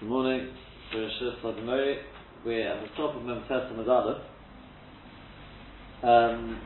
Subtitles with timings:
[0.00, 0.48] Good morning.
[0.94, 3.78] We're at the top of Mem Tes and
[6.02, 6.60] um,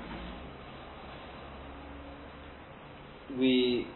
[3.36, 3.88] We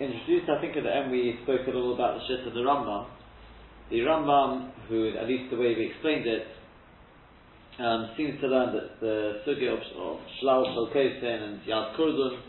[0.00, 2.60] introduced, I think at the end we spoke a little about the shit of the
[2.60, 3.06] Rambam.
[3.90, 6.48] The Rambam, who, at least the way we explained it,
[7.78, 12.40] um, seems to learn that the sugi of, of Shalkosin and Yad Kurdun,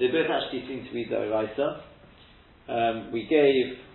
[0.00, 1.82] they both actually seem to be the Oraisa.
[2.68, 3.85] Um, we gave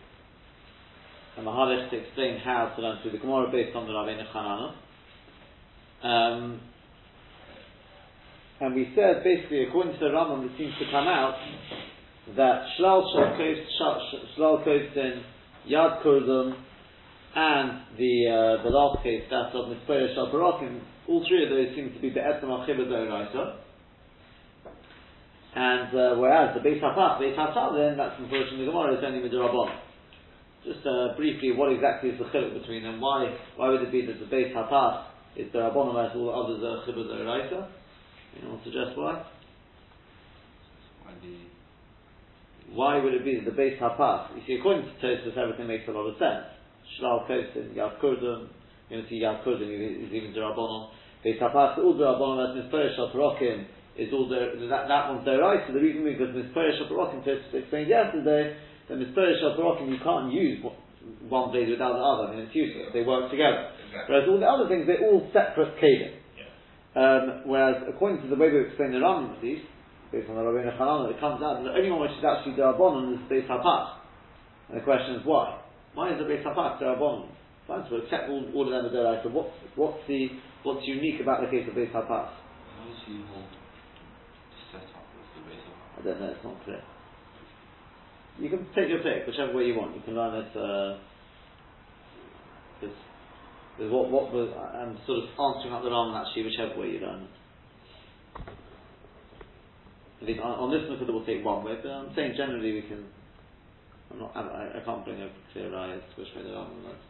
[1.41, 4.73] a Maharish to explain how to learn through the Gemara based on the Rabbeinu Chananel.
[6.03, 6.61] Um,
[8.59, 11.35] and we said basically, according to the Rambam, it seems to come out
[12.35, 13.03] that Shlal
[14.37, 15.23] Shlal Kostin,
[15.69, 16.55] Yad Kurdum,
[17.33, 21.75] and the uh, the last case, that of Mitzvah Shal Barokim, all three of those
[21.75, 23.55] seem to be the Be'etzim Achibah Doraisa.
[25.53, 29.27] And uh, whereas the Beis Hafach, Beis Hafach, then that's unfortunately the Gemara is only
[29.27, 29.90] Midrabon.
[30.63, 33.01] Just uh, briefly, what exactly is the chiluk between them?
[33.01, 36.31] Why why would it be that the base Hafach is the Rabbanon whereas all the
[36.31, 37.67] others are Chibah Doraisa?
[38.37, 39.25] Anyone suggest why?
[42.73, 44.35] Why would it be that the Beis Hafach?
[44.35, 46.47] You see, according to Tosfos, everything makes a lot of sense.
[46.95, 48.47] Shlal Kosin, Yad Kurdum,
[48.89, 50.89] you know, see Yad Kurdum is even Durabonon.
[51.25, 53.65] Beis Hafas, all Durabonon, as Misperish Parokim,
[53.97, 55.59] is all the, that, that one's their right.
[55.67, 58.55] So the reason because Misperish Shal Parokim, to explained yesterday,
[58.91, 60.59] that Misperish Shal Parokim, you can't use
[61.31, 62.27] one blade without the other.
[62.27, 62.91] I mean, it's useless.
[62.91, 63.71] They work together.
[63.87, 64.07] Exactly.
[64.11, 66.19] Whereas all the other things, they're all separate kelim.
[66.91, 69.63] Um, whereas, according to the way we explain the Rambam, at least,
[70.11, 72.59] based on the Rabbeinu Chananel, it comes out that the only one which is actually
[72.59, 74.03] Durabonon is Beis Hafas.
[74.67, 75.63] And the question is why?
[75.95, 77.31] Why is the Beis Hafak Derabon?
[77.67, 79.31] Fine, so accept all, all of them are Deraisa.
[79.31, 82.27] What's, what's, the, what's unique about the case of Beis Hafak?
[82.27, 83.47] How does he hold
[84.75, 85.95] set up with the Beis Hafak?
[85.95, 86.83] I don't know, it's not clear.
[88.41, 89.95] You can take your pick, whichever way you want.
[89.95, 90.97] You can learn it, uh,
[93.77, 97.29] what, what was, I'm sort of answering up the wrong actually, whichever way you learn
[97.29, 97.33] it.
[100.21, 102.81] I think on, on this method we'll take one way, but I'm saying generally we
[102.81, 103.05] can
[104.11, 106.83] I'm not, I, I can't bring a clear eye as to which way the Rambam
[106.83, 107.01] was.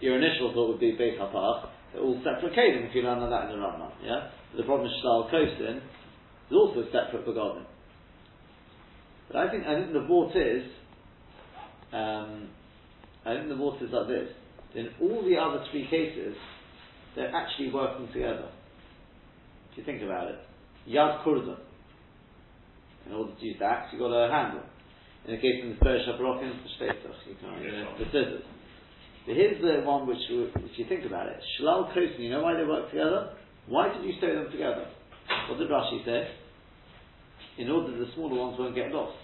[0.00, 1.68] Your initial thought would be Beis Hapach,
[2.00, 4.28] all separate Kalim if you learn that in the Rambam, yeah?
[4.56, 5.80] The problem is Shlal Kosin
[6.50, 7.64] is also separate Begodim.
[9.28, 10.62] But I think, I think the vort is,
[11.92, 12.48] um,
[13.24, 14.28] I think the vort is like this.
[14.74, 16.36] In all the other three cases,
[17.14, 18.48] they're actually working together.
[19.72, 20.36] If you think about it.
[20.88, 21.56] Yad Kurdan,
[23.06, 24.62] in order to use the axe, you've got a handle.
[25.26, 25.90] In the case of the the
[26.78, 28.44] Shveitach, you can't, you know, the scissors.
[29.26, 32.54] But here's the one which, if you think about it, Shlal Kosin, you know why
[32.54, 33.34] they work together?
[33.66, 34.86] Why did you sew them together?
[35.48, 36.28] What did Rashi say?
[37.58, 39.16] In order that the smaller ones won't get lost.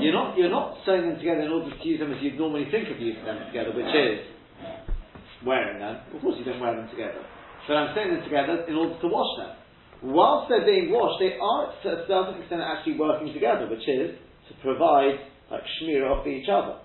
[0.00, 2.66] You're not, you're not sewing them together in order to use them as you'd normally
[2.70, 4.26] think of using them together, which is
[5.44, 6.00] wearing them.
[6.14, 7.24] Of course you don't wear them together.
[7.66, 9.62] But I'm sewing them together in order to wash them
[10.02, 14.18] whilst they're being washed, they are to a certain extent actually working together, which is
[14.50, 15.18] to provide
[15.50, 16.78] like shmir off each other.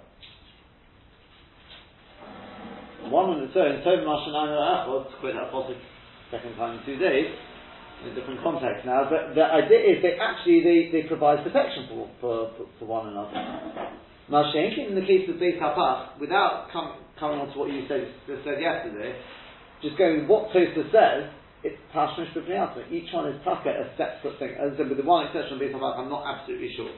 [3.09, 5.75] One on its own, Tov Mashanayim Achot, to quote that apostle
[6.31, 7.27] second time in two days,
[8.03, 11.87] in a different context now, but the idea is they actually they, they provide protection
[11.89, 13.33] for, for, for, one another.
[14.29, 18.05] Mashenkin, in the case of Beis Hapach, without com- coming on to what you said,
[18.27, 19.17] said yesterday,
[19.81, 21.31] just going what Tosa says,
[21.63, 22.91] it's Tashmish B'Pniyata.
[22.91, 24.53] Each one is Taka, a separate thing.
[24.61, 26.91] As I said, with the one exception of Beit I'm not absolutely sure.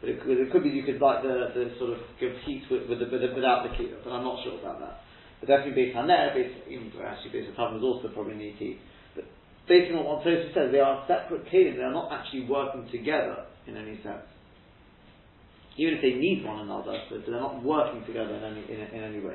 [0.00, 2.98] But it, it, could be you could like the, the sort of heat with, with
[2.98, 5.02] the, without the heat, but I'm not sure about that.
[5.42, 6.38] But definitely Beit Haner,
[6.70, 8.78] even actually Beit Hatam is also probably need heat.
[9.16, 9.24] But
[9.66, 13.50] based on what Tosi says, they are separate kelim, they are not actually working together
[13.66, 14.22] in any sense.
[15.76, 19.02] Even if they need one another, but they're not working together in any, in, in
[19.02, 19.34] any way.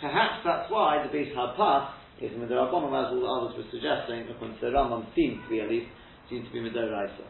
[0.00, 1.92] Perhaps that's why the Beis Hapach
[2.22, 5.60] is Midrabanon, as all the others were suggesting, according to the Rambam, seems to be
[5.60, 5.86] at least,
[6.30, 7.28] seems to be Midoraisa.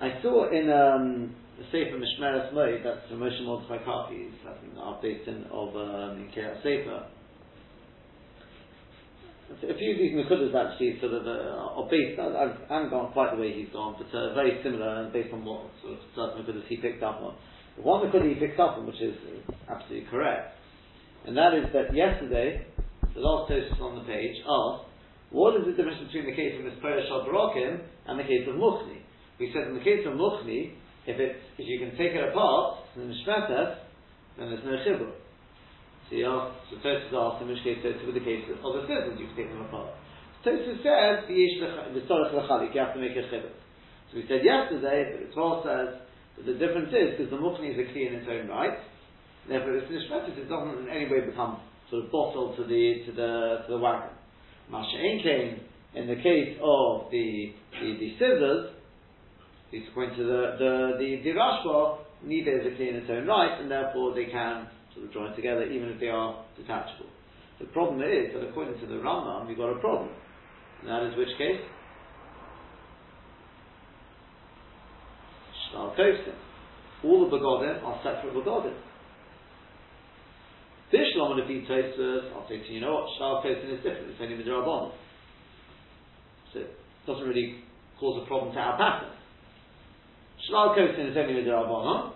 [0.00, 4.74] I saw in um, the Sefer Mishmeres Moed, that's the Moshe Mordechai Karpi's, I think,
[4.74, 7.06] updating of um, in Kiryat Sefer.
[9.52, 13.12] A few of these Nakudas actually sort of uh, are based, I, I haven't gone
[13.12, 16.00] quite the way he's gone, but uh, very similar and based on what sort of
[16.16, 17.36] certain Nakudas he picked up on.
[17.76, 19.14] The one Nakuda he picked up on, which is
[19.70, 20.56] absolutely correct,
[21.26, 22.66] and that is that yesterday
[23.14, 24.88] the last toast on the page, asked,
[25.30, 28.56] what is the difference between the case of Mispera Shal Barokim and the case of
[28.56, 29.04] Muchni?
[29.38, 30.72] We said in the case of Muchni,
[31.06, 33.76] if it's, if you can take it apart, the Shmetes,
[34.38, 35.12] then there's no Chibur.
[36.08, 39.18] So you ask, so Tosus asked, in which case with the case of the scissors,
[39.18, 39.94] you can take them apart.
[40.44, 43.50] Tosus says, the Tzorach L'chalik, you have to make a Chibur.
[44.12, 46.04] So we said yesterday that the Torah says
[46.36, 48.76] that the difference is because the Mukhni is a kli in its own right,
[49.48, 53.12] therefore it's nishmetis, it doesn't in any way become sort of bottled to the to
[53.12, 54.12] the to the wagon.
[54.68, 55.60] Masha came
[55.94, 58.76] in the case of the the, the scissors,
[59.72, 63.60] according to the the the, the Rashba, neither is a kli in its own right,
[63.60, 67.08] and therefore they can sort of join together even if they are detachable.
[67.58, 70.10] The problem is that according to the Rambam, you've got a problem.
[70.80, 71.60] And that is which case?
[75.70, 76.34] Shval Kosin.
[77.04, 78.74] All the begodim are separate begodim.
[80.92, 84.10] Would have been Tosfos, I'll say to you, you know what, Shval Kosin is different,
[84.10, 84.92] it's only Midrabon.
[86.52, 86.76] So it
[87.06, 87.60] doesn't really
[87.98, 89.21] cause a problem to our pattern.
[90.48, 92.12] Shval Kosin is only Midrabon,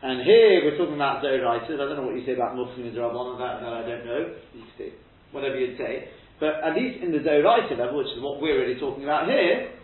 [0.00, 1.74] and here we're talking about Zoraiters.
[1.74, 4.32] I don't know what you say about Muslim Midrabon, that, that I don't know.
[4.54, 4.92] You say,
[5.32, 6.08] whatever you'd say.
[6.40, 9.76] But at least in the Zoraita level, which is what we're really talking about here,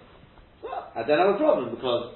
[0.62, 2.14] well, I don't have a problem because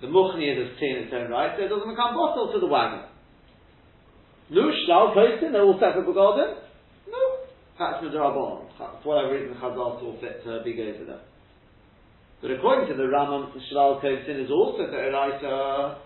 [0.00, 2.58] the Mukhni is as clean in its own right, so it doesn't become bottle to
[2.58, 3.06] the wagon.
[4.50, 6.58] No, Shlal Postin, they're all separate garden.
[7.06, 7.22] No,
[7.78, 8.66] that's Midrabon.
[9.04, 11.20] For whatever reason, Chazal saw fit to be go to them.
[12.44, 15.96] But according to the Rambam, the Shlal Postin is also Zoraita.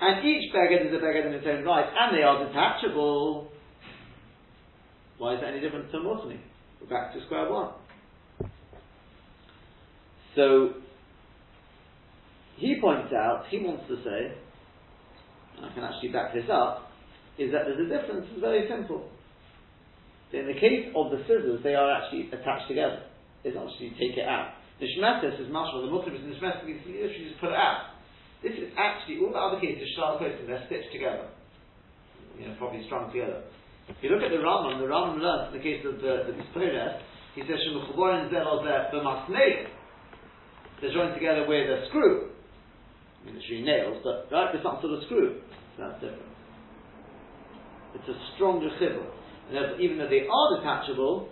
[0.00, 3.50] And each beggar is a beggar in its own right, and they are detachable.
[5.18, 6.38] Why is that any different to Mukhni?
[6.80, 7.72] We're back to square one.
[10.36, 10.74] So,
[12.56, 14.36] he points out, he wants to say,
[15.56, 16.92] and I can actually back this up,
[17.38, 19.10] is that there's a difference, it's very simple.
[20.32, 23.02] In the case of the scissors, they are actually attached together.
[23.42, 24.59] It's not actually take it out.
[24.80, 27.52] The Shmetis is much more, the Muslim is in the Shmetis, you literally just put
[27.52, 28.00] it out.
[28.42, 31.28] This is actually, all the other cases, Shal Kosim, they're stitched together.
[32.40, 33.44] You know, probably strung together.
[33.92, 36.32] If you look at the Rambam, the Rambam learns in the case of the, the
[36.32, 36.96] Mispores,
[37.36, 39.68] he says, Shemuchaborin Zelol B'masneil.
[40.80, 42.32] They're joined together with a screw.
[43.20, 45.44] I mean, it's really nails, but, right, there's some sort of screw.
[45.76, 46.32] So that's different.
[47.94, 49.04] It's a stronger chibur.
[49.52, 51.28] And even though they are detachable,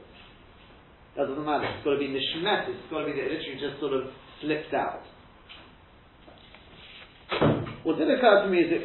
[1.17, 1.65] that doesn't matter.
[1.65, 4.11] It's got to be nishmet, it's got to be that it literally just sort of
[4.41, 5.03] slipped out.
[7.83, 8.85] What did occur to me is that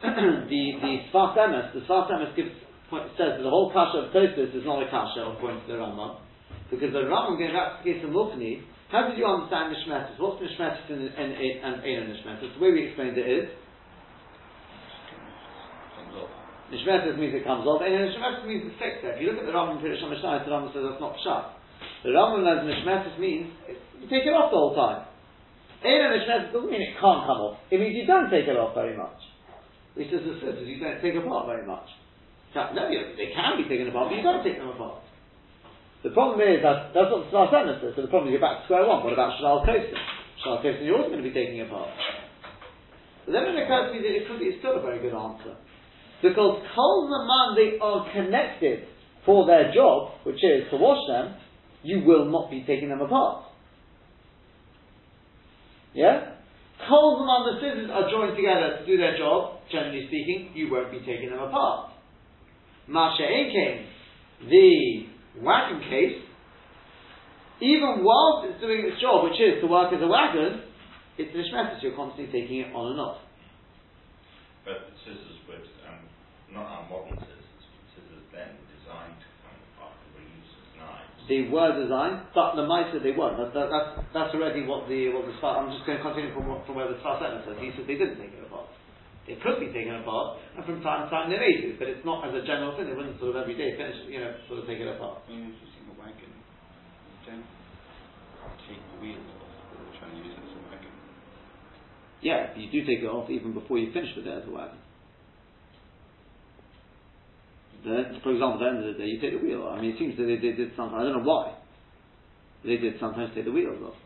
[0.48, 2.50] the the Sfas Emes, the Sfas Emes gives
[2.90, 6.18] says that the whole kasha of Tosfos is not a kasha according to the Rambam,
[6.70, 10.18] because the Rambam going back to the case of Mukni, how did you understand Nishmetis?
[10.18, 12.54] What's Nishmetis and and and Ein Nishmetis?
[12.56, 13.46] The way we explained it is
[16.70, 19.02] Nishmetis means it comes off, and Nishmetis means it's fixed.
[19.02, 21.44] If you look at the Rambam Pirish Mishnah, the Rambam says that's not pshat.
[22.06, 23.50] The Rambam says Nishmetis means
[23.98, 25.10] you take it off the whole time.
[25.82, 27.58] Ein Nishmetis doesn't mean it can't come off.
[27.74, 29.18] It means you don't take it off very much.
[29.98, 31.90] Which is the scissors, you don't take apart very much.
[32.54, 35.02] No, they can be taken apart, but you don't take them apart.
[36.02, 37.92] The problem is that that's what the Emes says.
[37.94, 39.04] So the problem is you're back to square one.
[39.04, 39.92] What about Shalal Kosin?
[40.40, 41.90] Shalal Kosin you're also going to be taking apart.
[43.26, 45.58] But then it occurs to me that it could be still a very good answer.
[46.22, 48.86] Because Kol Zaman they are connected
[49.24, 51.34] for their job, which is to wash them,
[51.82, 53.44] you will not be taking them apart.
[55.94, 56.36] Yeah?
[56.88, 60.90] Kol Zaman the scissors are joined together to do their job, generally speaking, you won't
[60.90, 61.92] be taking them apart.
[62.86, 63.86] Masha came,
[64.48, 65.06] the
[65.42, 66.20] wagon case,
[67.60, 70.64] even whilst it's doing its job, which is to work as a wagon,
[71.18, 73.20] it's nishmetis, you're constantly taking it on and off.
[74.64, 75.39] But the scissors
[76.54, 77.64] not our modern scissors,
[77.94, 81.14] scissors then designed to come apart and were used as knives.
[81.30, 83.38] They were designed, but the mice they weren't.
[83.38, 86.34] That, that, that's, that's already what the what the Sfas- I'm just going to continue
[86.34, 87.56] from, from where the Sfas Emes says.
[87.62, 88.66] He said they didn't take it apart.
[89.30, 92.02] It could be taken apart, and from time to time they may do, but it's
[92.02, 92.90] not as a general thing.
[92.90, 95.22] They wouldn't sort of every day finish, you know, sort of take it apart.
[95.30, 97.46] When you're using a wagon, you
[98.66, 99.50] take the wheels off
[100.00, 100.92] trying to use it as a wagon.
[102.22, 104.78] Yeah, you do take it off even before you finish with it as a wagon.
[107.84, 109.64] Then, for example, at the end of the day, you take the wheel.
[109.64, 109.78] off.
[109.78, 111.00] I mean, it seems that they, they did sometimes.
[111.00, 111.56] I don't know why.
[112.64, 113.96] They did sometimes take the wheels off.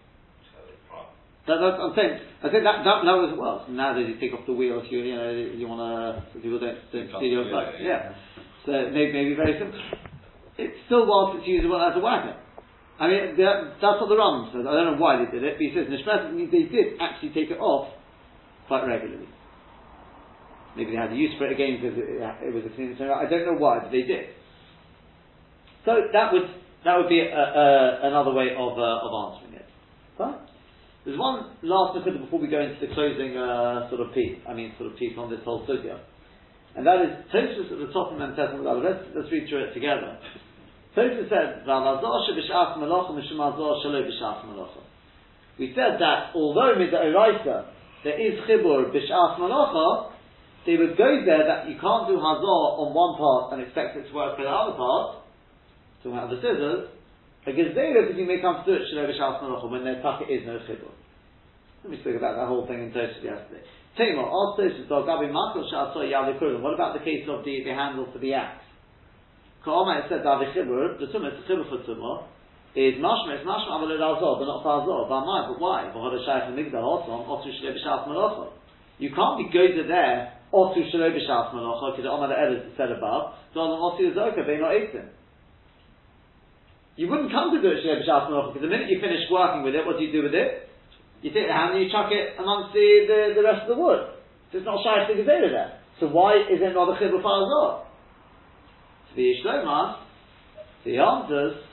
[0.54, 1.10] So they part.
[1.50, 2.14] That, that's, I'm saying.
[2.38, 3.66] I think that that, that was well.
[3.66, 6.38] Nowadays, you take off the wheel if you you know you want to.
[6.38, 7.82] People don't don't can't your bike.
[7.82, 8.14] Yeah.
[8.62, 9.80] So maybe maybe very simple.
[10.54, 12.38] It's still whilst it's usable as a wagon.
[12.94, 14.62] I mean, that, that's what the Ram says.
[14.62, 17.34] I don't know why they did it, but he says Nishmat means they did actually
[17.34, 17.90] take it off
[18.68, 19.26] quite regularly.
[20.76, 22.72] Maybe they had a use for it again because it, it was a.
[22.98, 24.34] So I don't know why, but they did.
[25.84, 26.50] So that would
[26.84, 29.68] that would be a, a, another way of uh, of answering it.
[30.18, 30.50] Fine.
[31.04, 34.40] There's one last thing before we go into the closing uh, sort of piece.
[34.48, 36.00] I mean, sort of piece on this whole sugya,
[36.74, 40.18] and that is Tosfos at the top of Memtes Let's let's read through it together.
[40.96, 44.82] Tosfos says, "V'alazor shebishas melacha mishum azor shelo b'shas melacha."
[45.58, 47.66] We said that although Midairaisa,
[48.02, 50.10] there is Chibur Bish'as Malacha,
[50.66, 54.08] they would go there that you can't do Hazor on one part and expect it
[54.08, 55.20] to work for the other part,
[56.04, 56.88] to have the scissors,
[57.44, 60.88] because they because you may come to do it when their tucker is no Chibur.
[61.84, 63.60] Let me speak about that whole thing in Toshis yesterday.
[64.00, 66.08] Tamar, all Toshis, Gabi Makal Sha'asoy
[66.62, 68.64] What about the case of the, the handle for the axe?
[69.64, 72.24] Ka'oma it said Davi Chibur, the Tumah is Chibur for Tumah,
[72.74, 75.04] is mashma, it's mashma aval azor, but not for azor.
[75.12, 75.84] V'amai, but why?
[78.98, 83.34] You can't be gozer there, otu shalei b'shas malacha, because the Omar the said above,
[83.56, 85.10] on otu zoka, they not eaten.
[86.94, 89.64] You wouldn't come to do it shalei b'shas malacha, because the minute you finish working
[89.66, 90.70] with it, what do you do with it?
[91.22, 93.80] You take the hand and you chuck it amongst the, the, the rest of the
[93.82, 94.14] wood.
[94.52, 95.80] So it's not shayach to gezerah there.
[95.98, 97.82] So why is it not a chibur for azor?
[99.10, 99.98] So the Yishlomah,
[100.84, 101.64] the answers,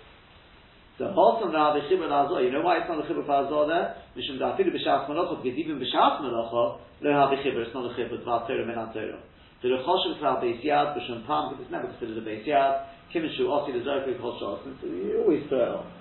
[1.02, 3.96] the wholesome Rav Chibur Azor, you know why it's not a Chibur for Azor there?
[4.18, 8.25] Dafilu B'Shas Malacha, because even B'Shas Malacha, lo have a it's not a Chibur, it's
[8.25, 9.20] Val Torah Min Torah.
[9.62, 13.48] So the Choshev Kral Beis Yad, B'Shum Pam, it's never considered a Beis Yad, Kimishu,
[13.48, 15.91] Osi, the Zerka, Kol Shos, so you always throw it on.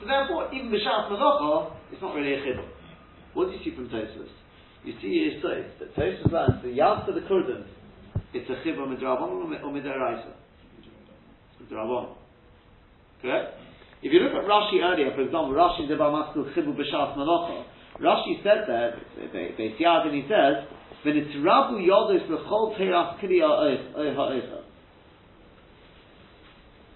[0.00, 2.66] So therefore, even B'Shas Malacha, it's not really a Chibur.
[3.34, 4.28] What do you see from Tosfos?
[4.84, 7.64] You see here says that Tosfos learns the Yad for the Kurdan,
[8.32, 9.30] it's a Chibur Midrabon
[9.62, 10.32] or Midaraisa.
[11.62, 12.14] Midrabon.
[13.22, 13.54] Correct?
[14.04, 17.64] If you look at Rashi earlier, for example, Rashi Deba Maskul Chibu B'Shas Malacha,
[17.98, 19.00] Rashi said there,
[19.32, 20.68] Beis Yad, and he says,
[21.04, 23.48] when it's Rabu Yodos L'chol Teirach Kriya
[23.96, 24.60] Ha'echa.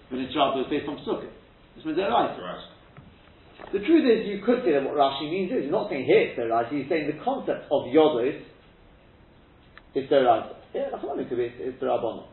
[0.09, 1.29] When it's it's based on Sukkah.
[1.77, 2.59] It's right.
[3.73, 6.29] The truth is, you could say that what Rashi means is, he's not saying here
[6.29, 8.39] it's Deraisa, he's saying the concept of Yodos
[9.95, 10.53] is Deraisa.
[10.75, 12.25] Yeah, that's what I mean to be, it's, Rabbanah.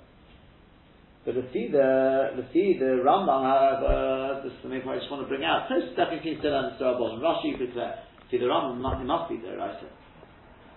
[1.26, 4.86] But let's see the let's see uh, the uh, Rambam, however, this is the main
[4.86, 5.66] point I just want to bring out.
[5.66, 6.86] Toast definitely to learn the.
[7.18, 7.90] Rashi you could say,
[8.30, 9.74] see the Rambam must, must be there, right?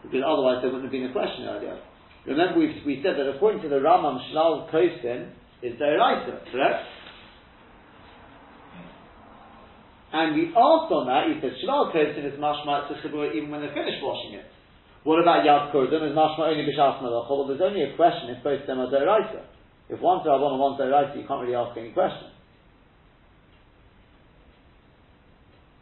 [0.02, 1.78] Because otherwise there wouldn't have been a question earlier.
[2.26, 6.82] Remember we we said that according to the Rambam, Shlal Kosin is the Raisa, correct?
[10.10, 13.78] And we asked on that, he said Shlal Kosin is mashma tzichabur even when they're
[13.78, 14.50] finished washing it.
[15.06, 16.10] What about Yad Kurdan?
[16.10, 17.30] Is mashma only b'shas malacha?
[17.30, 19.59] Well, there's only a question if both of them are deraisa.
[19.90, 22.30] If one one's Rabban and one's Deraisa, you can't really ask any question.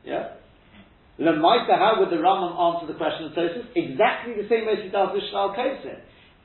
[0.05, 0.39] Yeah?
[1.19, 3.67] Lemaita, how would the Rambam answer the question of Tosis?
[3.75, 5.99] Exactly the same way he does with Shlal Kosin.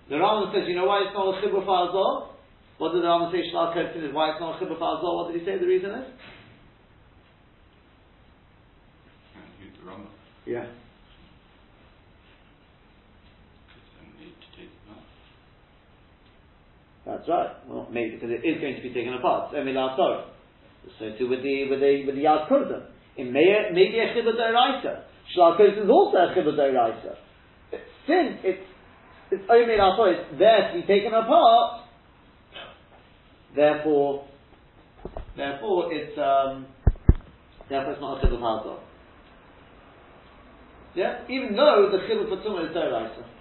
[0.09, 2.35] The Rambam says, you know why it's not a Chibur Fa'azor?
[2.78, 4.12] What did the Rambam say Shlal Kosin is?
[4.12, 5.14] Why it's not a Chibur Fa'azor?
[5.14, 6.07] What did he say the reason is?
[10.47, 10.66] Yeah.
[17.12, 17.52] That's right.
[17.69, 19.52] Well, maybe because it is going to be taken apart.
[19.52, 19.61] So
[20.99, 22.88] So too with the with the with the yad kurdan.
[23.16, 25.04] It may maybe a chibur deraisa.
[25.37, 27.16] Shlal is also a chibur deraisa.
[28.07, 28.64] Since it's
[29.31, 31.85] it's only it's there to be taken apart.
[33.54, 34.26] Therefore,
[35.37, 36.66] therefore it's um,
[37.69, 38.81] therefore it's not a chibur hazor.
[40.95, 43.31] Yeah, even though the chibur for tumah is deraisa.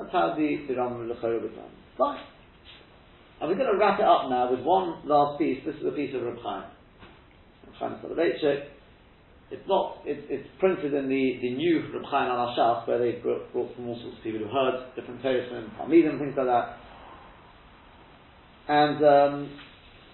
[0.00, 1.68] That's how the the Ram Lechayah was done.
[1.98, 2.24] Fine.
[3.40, 5.60] And we're going to wrap it up now with one last piece.
[5.64, 6.64] This is a piece of Reb Chaim.
[7.66, 8.64] Reb Chaim Soloveitchik.
[9.50, 13.22] It's not, it, it's printed in the, the new Reb Chaim al HaShas, where they've
[13.22, 16.76] brought, brought from all sorts of people who heard different tales and things like that.
[18.68, 19.58] And, um,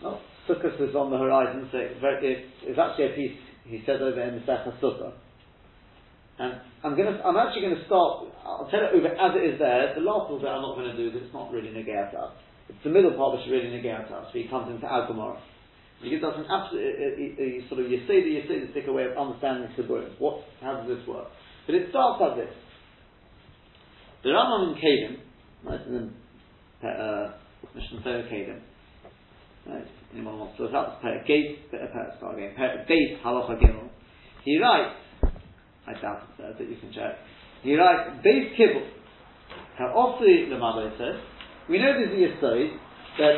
[0.03, 3.83] well, Sukkot is on the horizon, so it's, very, it's, it's actually a piece he
[3.87, 5.13] says over in the Sefer Sukkah.
[6.39, 9.45] And I'm going to, I'm actually going to start, I'll tell it over as it
[9.55, 9.97] is there.
[9.97, 12.33] The last little bit I'm not going to do because it's not really us.
[12.69, 14.09] It's the middle part which is really us.
[14.11, 15.41] So he comes into Al Gemara.
[16.03, 19.17] He gives us an absolute, a, a, a, sort of Yeseda, Yeseda, stick way of
[19.17, 20.13] understanding Chibburim.
[20.21, 21.29] What, how does this work?
[21.65, 22.55] But it starts like this.
[24.23, 25.17] The Rambam in Keilim,
[25.65, 26.13] right, in
[26.83, 27.33] the, uh,
[27.75, 28.61] Mishnah Torah Keilim,
[29.67, 32.55] right, anyone wants to look up, Gate, start again,
[32.87, 33.89] Base Halacha Gimel,
[34.45, 34.95] he writes,
[35.87, 37.15] I doubt says it, you can check.
[37.63, 38.87] He writes, base kibble.
[39.79, 41.21] How often the mother says,
[41.69, 42.77] we know there's a yisod
[43.19, 43.37] that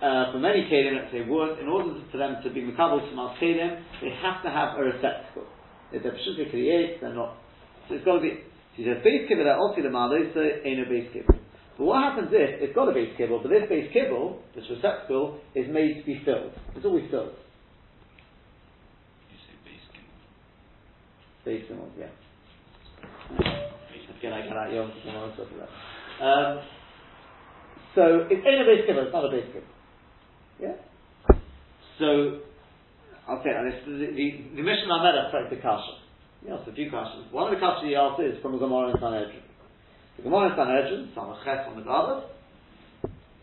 [0.00, 3.14] uh, for many kelim, let's say wood, in order for them to be makabel to
[3.16, 5.46] mas kelim, they have to have a receptacle.
[5.92, 7.36] If they're pshuka create, they're not.
[7.88, 8.38] So it's got to be.
[8.76, 11.34] She says base kibble that also the mother so ain't a base kibble.
[11.76, 15.40] But what happens if it's got a base kibble, but this base kibble, this receptacle,
[15.54, 16.52] is made to be filled?
[16.76, 17.34] It's always filled.
[21.48, 22.12] Very similar, yeah.
[23.40, 26.60] Again, I cannot Yom um,
[27.94, 29.72] So it's ain't a base kibble, it's not a base kibble.
[30.60, 30.76] Yeah?
[31.98, 32.44] So
[33.24, 33.80] I'll say this.
[33.88, 36.04] The, the, the Mishnah affects the kasha.
[36.44, 37.32] He asked a few questions.
[37.32, 39.40] One of the questions he asked is from the Gemara in Sanhedrin.
[40.18, 42.28] The Gemara in Sanhedrin, Samachet on the Gabbard,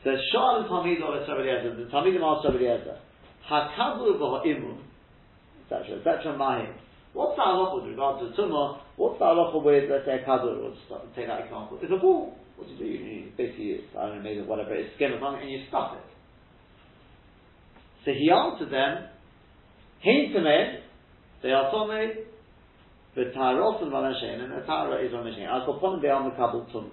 [0.05, 3.01] says, Sha'al Tamid or Eliezer, the Tamidim asked Rabbi Eliezer,
[3.49, 4.77] Hakablu v'ha'imun,
[5.65, 6.84] etc., etc., mahim.
[7.15, 8.83] What's halacha with regard to tumah?
[8.97, 10.75] What's halacha with, let's say, a kabur, or
[11.15, 11.79] take that example.
[11.81, 12.35] It's a ball.
[12.57, 12.85] What do you do?
[12.91, 16.03] You basically, I don't know, maybe whatever, it's skin or something, and you stuff it.
[18.03, 19.07] So he answered them,
[20.03, 20.83] Hein tamed,
[21.41, 22.27] they are tomei,
[23.15, 25.47] the tyros and vanashen, and the tyra is vanashen.
[25.47, 26.91] As for pon they are makabel tum.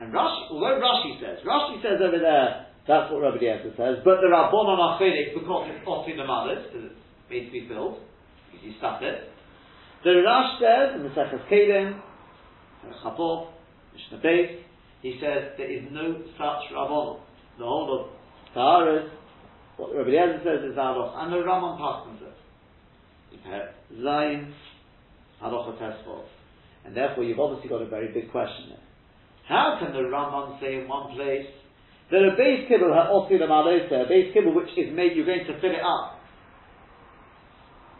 [0.00, 4.18] And Rashi, although Rashi says, Rashi says over there, that's what Rabbi Eliezer says, but
[4.18, 8.02] the Rabbanon are because it's off in the mothers, because it's made to be filled,
[8.54, 9.30] because you stuff it.
[10.04, 12.00] The Rash says, in the Sechas Kelim,
[13.02, 13.48] Chapov,
[13.94, 14.58] Mishnah Beis,
[15.02, 17.20] he says there is no such Rabbanon.
[17.58, 19.10] The whole of Taharas,
[19.76, 22.34] what Rabbi Eliezer says is Halos, and the Raman Paskin says.
[23.98, 24.52] Zayin,
[25.42, 26.26] Halacha Tesfos.
[26.84, 28.84] And therefore you've obviously got a very big question there.
[29.48, 31.46] How can the Rambam say in one place
[32.10, 35.84] that a base kibble a base kibble which is made, you're going to fill it
[35.84, 36.13] up.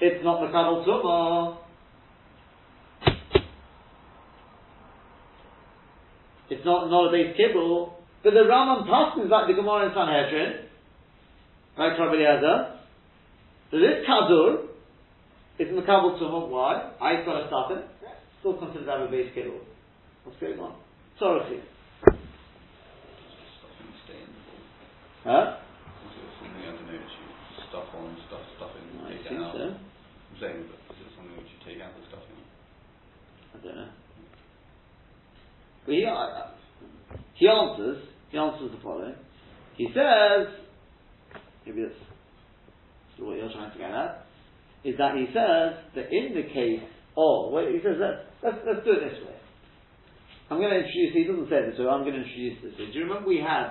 [0.00, 1.58] It's not the kabel tumah.
[6.50, 7.98] It's not, not a base kibble.
[8.22, 10.66] But the Rambam passes like the Gemara in Sanhedrin,
[11.78, 12.40] right, Rabbi Eliezer,
[13.70, 14.64] that this kadur
[15.58, 16.48] is in the kabel tumah.
[16.48, 16.92] Why?
[17.00, 17.84] I've got to stop it.
[18.40, 19.60] Still considered to have a base kibble.
[20.24, 20.76] What's going on?
[21.18, 21.60] Sorry.
[25.24, 25.56] Huh?
[26.38, 27.00] something I don't know, you
[27.68, 29.56] stuff on, stuff, stuffing, I take think out.
[29.56, 29.74] so.
[30.40, 32.42] Saying, but is it something which you take out the stuff stuffing?
[33.54, 33.92] I don't know.
[35.86, 36.50] But he, uh,
[37.34, 39.14] he answers, he answers the following.
[39.76, 40.50] He says,
[41.64, 44.26] maybe that's, that's what you're trying to get at,
[44.82, 46.82] is that he says that in the case
[47.16, 49.38] of, well, he says, let's, let's, let's do it this way.
[50.50, 52.74] I'm going to introduce, he doesn't say this, so I'm going to introduce this.
[52.76, 53.70] Do you remember we had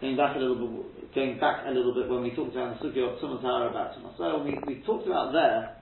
[0.00, 2.88] going back a little bit, going back a little bit when we talked about the
[2.88, 4.16] sugya of Tumas about Tumas.
[4.18, 5.76] So we, we talked about there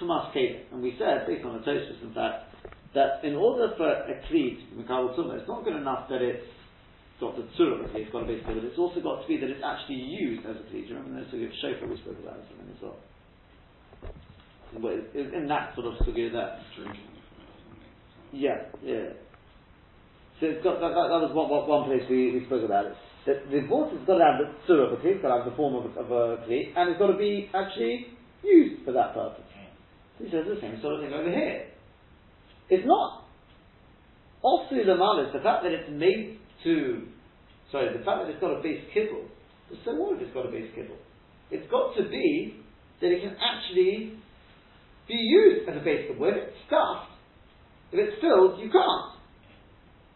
[0.00, 2.52] Tumas Kedah, and we said, based on the Tosfos in fact,
[2.94, 6.44] that in order for a Kli to Mikabel Tumah, it's not good enough that it's
[7.20, 9.48] got the Tzura of it's got to be but it's also got to be that
[9.48, 10.84] it's actually used as a Kli.
[10.84, 12.96] Do you remember the sugya of Shofar we spoke about something as well?
[14.76, 16.60] in that sort of sugya there.
[18.32, 19.08] Yeah, yeah.
[20.40, 22.96] So it's got, that, that, that was one, one place we, we spoke about it
[23.26, 25.50] that the water's got to have the surah of a kli, it's got to have
[25.50, 28.06] the form of a, of a kli, and it's got to be actually
[28.42, 29.42] used for that purpose.
[30.18, 31.66] So he says the same sort of thing over here.
[32.70, 33.26] It's not
[34.42, 37.06] also the malis, the fact that it's made to,
[37.70, 39.26] sorry, the fact that it's got a base kibble,
[39.84, 40.96] so what if it's got a base kibble?
[41.50, 42.62] It's got to be
[43.00, 44.14] that it can actually
[45.08, 46.26] be used as a base kibble.
[46.30, 47.10] If it's stuffed,
[47.92, 49.18] if it's filled, you can't.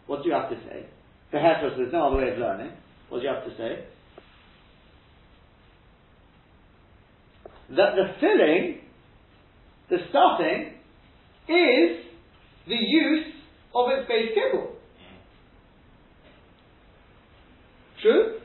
[0.06, 0.86] What do you have to say?
[1.32, 2.72] The Hefers, there's no other way of learning.
[3.10, 3.84] What do you have to say?
[7.76, 8.80] That the filling,
[9.90, 10.78] the stuffing,
[11.48, 12.06] is
[12.66, 13.34] the use
[13.74, 14.76] of its base kibble.
[18.00, 18.38] True?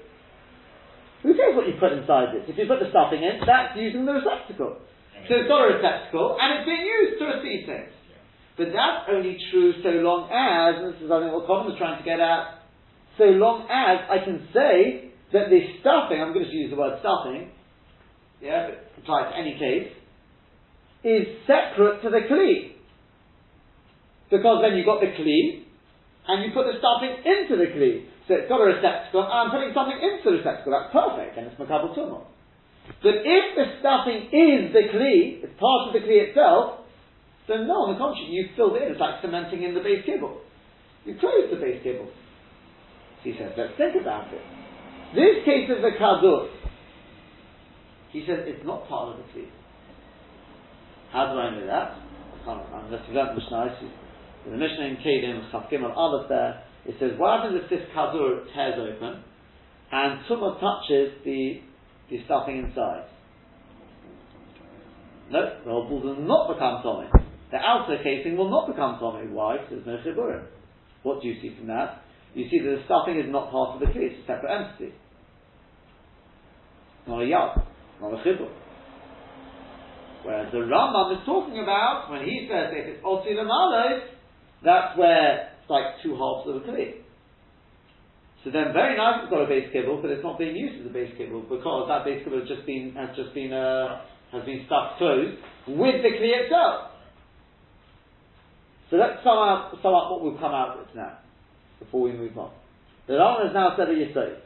[1.23, 2.49] Who cares what you put inside this?
[2.49, 4.77] If you put the stuffing in, that's using the receptacle.
[5.29, 7.93] So it's got a receptacle and it's being used to receive things.
[8.57, 11.97] But that's only true so long as, and this is think what Colin was trying
[11.97, 12.64] to get at,
[13.17, 16.99] so long as I can say that the stuffing, I'm going to use the word
[16.99, 17.49] stuffing,
[18.41, 19.91] yeah, but apply to any case,
[21.03, 22.75] is separate to the kli.
[24.29, 25.63] Because then you've got the kli,
[26.27, 28.09] and you put the stuffing into the kli.
[28.27, 31.47] So it's got a receptacle, and I'm putting something into the receptacle, that's perfect, and
[31.47, 32.25] it's makabel tumah.
[33.01, 36.85] But if the stuffing is the kli, it's part of the kli itself,
[37.47, 40.01] then no, on the contrary, you filled it in, it's like cementing in the base
[40.05, 40.41] kibble.
[41.05, 42.09] You close the base kibble.
[43.25, 44.45] He says, let's think about it.
[45.17, 46.53] This case of the kadur,
[48.13, 49.49] he says it's not part of the kli.
[51.11, 51.97] How do I know that?
[52.45, 53.79] Unless you learned Mishnah,
[54.45, 57.89] in the Mishnah in Keilim, Chafkim al Aleph there, it says, what happens if this
[57.97, 59.23] kadur tears open
[59.91, 61.61] and tumah touches the,
[62.11, 63.09] the stuffing inside?
[65.31, 67.09] No, the whole does not become tummy.
[67.49, 69.27] The outer casing will not become tummy.
[69.31, 69.57] Why?
[69.57, 70.45] Because there's no chiburim.
[71.01, 72.04] What do you see from that?
[72.35, 74.93] You see that the stuffing is not part of the kli, it's a separate entity.
[77.07, 77.63] Not a yad,
[78.01, 78.51] not a chibur.
[80.23, 84.03] Whereas the Rambam is talking about, when he says if it's Otzi Lamalo,
[84.63, 87.05] that's where it's like two halves of a kli.
[88.43, 90.91] So then, very nice, it's got a base kibble, but it's not being used as
[90.91, 94.01] a base kibble because that base kibble has just been has just been uh,
[94.33, 95.39] has been stuck closed
[95.71, 96.91] with the kli itself.
[98.91, 101.24] So let's sum out sum up what we've come out with now
[101.85, 102.51] before we move on.
[103.07, 104.37] The Rambam has now said a yisod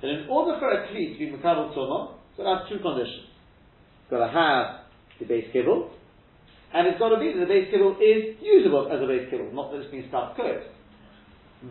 [0.00, 2.78] that in order for a kli to be makabel tumah, it's got to have two
[2.82, 3.28] conditions.
[4.02, 4.88] It's got to have
[5.20, 5.90] the base kibble,
[6.72, 9.52] and it's got to be that the base kibble is usable as a base kibble,
[9.52, 10.68] not that it's been closed.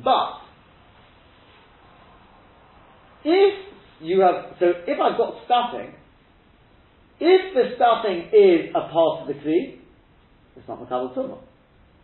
[0.03, 0.41] But
[3.23, 3.53] if
[4.01, 5.93] you have, so if I've got stuffing,
[7.19, 9.79] if the stuffing is a part of the kli,
[10.55, 11.39] it's not makabel tumah.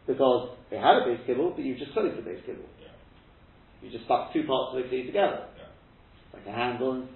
[0.06, 2.66] Because it had a base kibble, but you've just closed the base kibble.
[2.82, 2.88] Yeah.
[3.84, 5.46] You just stuck two parts of the kli together.
[5.58, 6.40] Yeah.
[6.40, 7.08] Like a handle.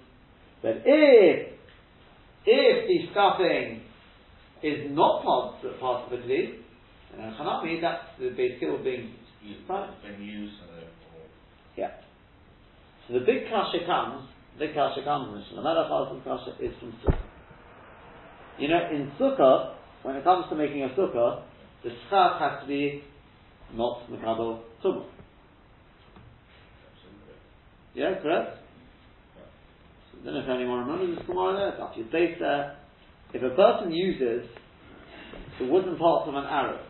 [0.62, 1.48] But if,
[2.44, 3.80] if the stuffing
[4.62, 6.60] is not part, part of the kli,
[7.16, 9.14] then Hanami, that's the base kibble being
[9.66, 10.54] been used.
[11.76, 11.92] Yeah.
[13.06, 14.28] So the big kasha comes,
[14.58, 17.18] the big kasha comes, the Melech asks the kasha is from Sukkah.
[18.58, 21.42] You know, in Sukkah, when it comes to making a Sukkah,
[21.84, 23.02] the schach has to be
[23.72, 25.17] not Mikado Tumah.
[27.94, 28.58] Yeah, correct?
[30.12, 32.76] So I don't know if anyone remembers this Gemara there, after there.
[33.34, 34.48] If a person uses
[35.58, 36.80] the wooden parts of an arrow,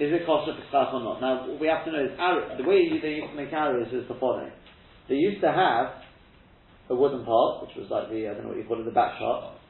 [0.00, 1.20] is it kosher for schach or not?
[1.20, 3.92] Now, what we have to know is arrow, the way they used to make arrows
[3.92, 4.52] is the following.
[5.08, 6.00] They used to have
[6.88, 8.96] a wooden part, which was like the, I don't know what you call it, the
[8.96, 9.60] back shaft.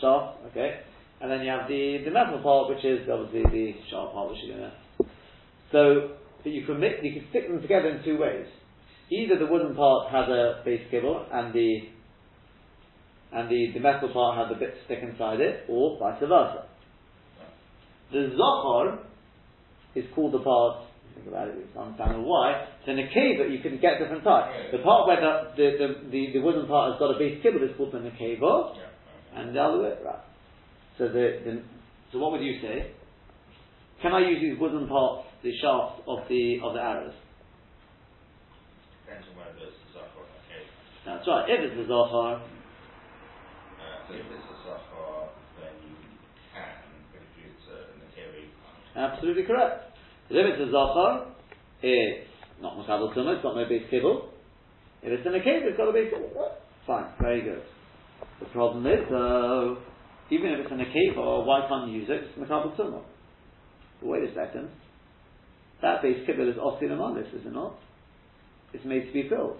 [0.00, 0.80] Shaft, okay.
[1.20, 4.38] And then you have the, the metal part, which is obviously the sharp part, which
[4.44, 5.06] you're going to.
[5.72, 8.46] So, but you can mix, you can stick them together in two ways.
[9.10, 11.80] Either the wooden part has a base kibble and the
[13.30, 16.64] and the, the metal part has a bit stick inside it, or vice versa.
[18.10, 19.00] The zohar
[19.94, 20.84] is called the part.
[21.14, 22.68] Think about it, it's understandable why.
[22.86, 24.72] So in a nekeva, you can get different types.
[24.72, 27.62] The part where the the, the, the, the wooden part has got a base kibble
[27.62, 29.40] is called the nekeva, Yeah.
[29.40, 30.24] and the other way, right.
[30.96, 31.62] So the, the
[32.12, 32.92] so what would you say?
[34.00, 37.14] Can I use these wooden parts, the shaft of the of the arrows?
[39.06, 40.68] Depends on whether it's a Zachar or a cave.
[41.06, 41.46] That's right.
[41.48, 42.42] If it's a zohar,
[43.78, 45.96] Uh, if it's a Zachar, then you
[46.52, 46.76] can,
[47.12, 49.12] but if it's a Nakiri, you can't.
[49.14, 49.96] absolutely correct.
[50.28, 51.32] But if it's a zohar,
[51.82, 52.28] it's
[52.60, 53.34] not makabel tumah.
[53.38, 54.28] It's got no base kibble.
[55.02, 56.34] If it's in a cave, it's got a base kibble.
[56.86, 57.62] Fine, very good.
[58.40, 59.78] The problem is, though,
[60.30, 62.24] even if it's in a cave, or why can't you use it?
[62.28, 63.02] It's makabel tumah.
[64.02, 64.68] Wait a second.
[65.82, 67.78] That base kibble is osin amalis, is it not?
[68.72, 69.58] It's made to be filled.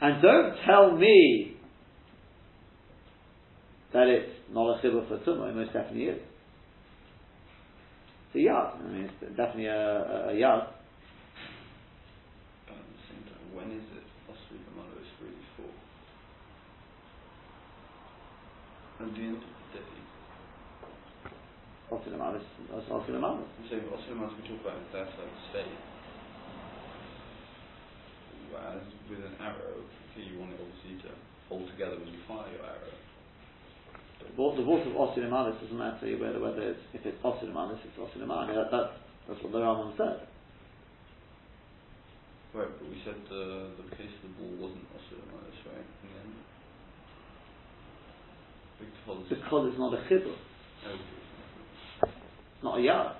[0.00, 1.56] And don't tell me
[3.92, 5.50] that it's not a chibble for tumah.
[5.50, 6.20] It most definitely is.
[8.28, 8.74] It's a yard.
[8.82, 10.68] I mean, it's definitely a, a, a yard.
[12.66, 15.70] But at the same time, when is it possibly the mother is really for?
[19.04, 19.42] And end
[21.98, 22.46] of the day, Osin amalis.
[22.90, 23.46] Osin amalis.
[23.60, 25.78] I'm we talk about is that like state.
[28.50, 29.82] Whereas with an arrow,
[30.16, 31.14] you want it obviously to
[31.48, 32.94] hold together when you fire your arrow.
[34.22, 37.50] The wa- the water of osin amalis doesn't matter whether, whether it's, if it's osin
[37.50, 38.54] amalis, it's osin amalis.
[38.54, 38.86] That, that,
[39.28, 40.26] that's what the Rambam said.
[42.54, 44.86] Right, but we said the the case of the ball wasn't
[45.66, 45.82] right?
[45.82, 46.34] In the end.
[48.78, 51.23] Because Because it's not a oh, It's
[52.64, 53.16] not a yard.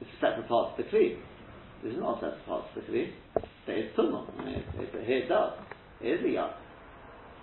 [0.00, 0.84] It's a separate part of the.
[1.82, 3.06] This is not a separate part of the.
[3.34, 4.30] But it's tumah.
[4.38, 5.52] I mean, it's, it's, here it does.
[6.00, 6.54] It is a yard.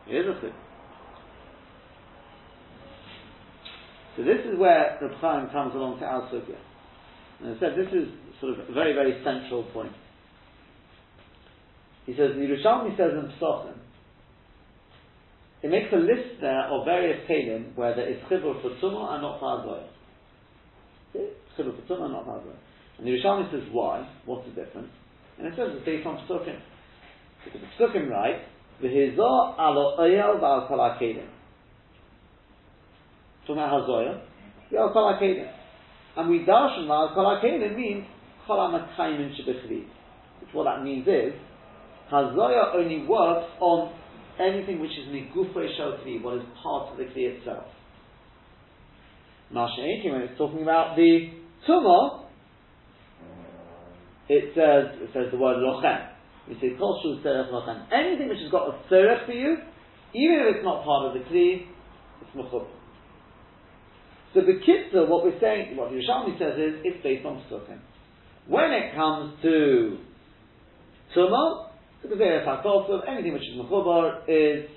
[0.10, 0.54] It is a chibur.
[4.18, 6.58] So this is where the Chaim comes along to Al Sugya.
[7.40, 8.10] And I said this is
[8.40, 9.94] sort of a very, very central point.
[12.06, 13.76] He says, the Yerushalmi says in Psachim,
[15.64, 19.22] it makes a list there of various kalim where there is chibur for tumah and
[19.22, 19.84] not for Chibur
[21.14, 22.42] for tumah and not for
[22.98, 24.08] And the Yerushalmi says, why?
[24.26, 24.90] What's the difference?
[25.38, 26.60] And it says it's based on Psachim.
[27.46, 28.42] Because the Psachim write,
[28.82, 31.28] V'hizah alo oyel v'al kol ha-kelim.
[33.46, 34.22] Talking Hazoya,
[34.72, 35.52] v'al kol ha-kelim.
[36.18, 38.06] And we darshan v'al kol ha-kelim means
[38.48, 39.86] kol ha-makayim shebechli.
[40.42, 41.34] Which what that means is,
[42.12, 43.94] Hazoya only works on
[44.40, 47.66] anything which is migufay shel what is part of the kli itself.
[49.54, 51.30] Masha'inki, when it's talking about the
[51.68, 52.26] tumah,
[54.30, 56.08] it says it says the word lochem.
[56.48, 57.86] We say kol shu tzerech lochem.
[57.92, 59.58] Anything which has got a tzerech for you,
[60.14, 61.68] even if it's not part of the kli,
[62.22, 62.66] it's mechub.
[64.34, 67.80] So the kitzah, what we're saying, what Yerushalmi says is, it's based on psukim.
[68.48, 69.98] When it comes to
[71.16, 71.68] Tumah,
[72.02, 74.70] the Gezeres HaKosov, anything which is Mechubar is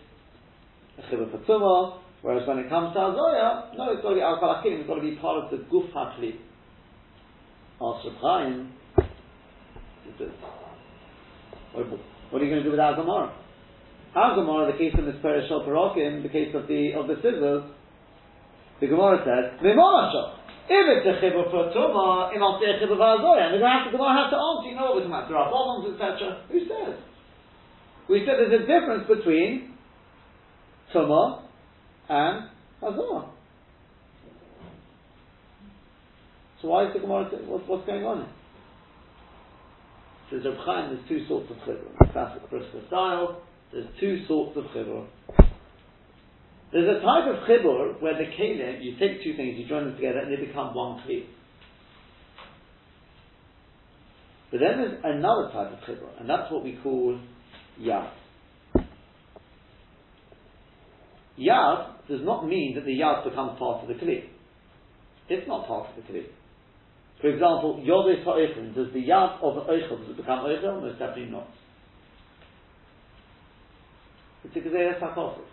[0.98, 4.24] a Chibur for Tumah, whereas when it comes to Azoya, no, it's got to be
[4.24, 6.40] Al Kalakim, it's got to be part of the Guf HaKli.
[7.80, 8.72] Asr Chaim,
[11.74, 13.28] what, are you going to do with Al Gemara?
[14.16, 17.64] Al the case of this Perish Shal Parokim, the case of the of the scissors,
[18.80, 22.96] the Gemara says, Mimon if it's a chibur for tuma, it must be a chibur
[22.96, 23.52] for azoya.
[23.52, 26.40] And the Gemara has to answer, you know there are problems, etc.
[26.48, 26.96] Who says?
[28.08, 29.76] We said there's a difference between
[30.94, 31.44] tuma
[32.08, 32.48] and
[32.82, 33.28] azoya.
[36.60, 38.28] So why is the Gemara, what, what's going on here?
[40.30, 42.12] Says Reb Chaim, there's two sorts of chibur.
[42.12, 45.06] Classic Bristol style, there's two sorts of chibur.
[46.72, 49.96] There's a type of chibur where the kelim, you take two things, you join them
[49.96, 51.26] together, and they become one kli.
[54.50, 57.18] But then there's another type of chibur, and that's what we call
[57.80, 58.10] yad.
[61.38, 64.25] Yad does not mean that the yad becomes part of the kli.
[65.29, 66.25] It's not part of the kli.
[67.20, 70.81] For example, yodes ha'oichel, does the yad of the oichel, does become oichel?
[70.81, 71.49] Most definitely not.
[74.44, 75.44] It's a gezeres ha'kosov.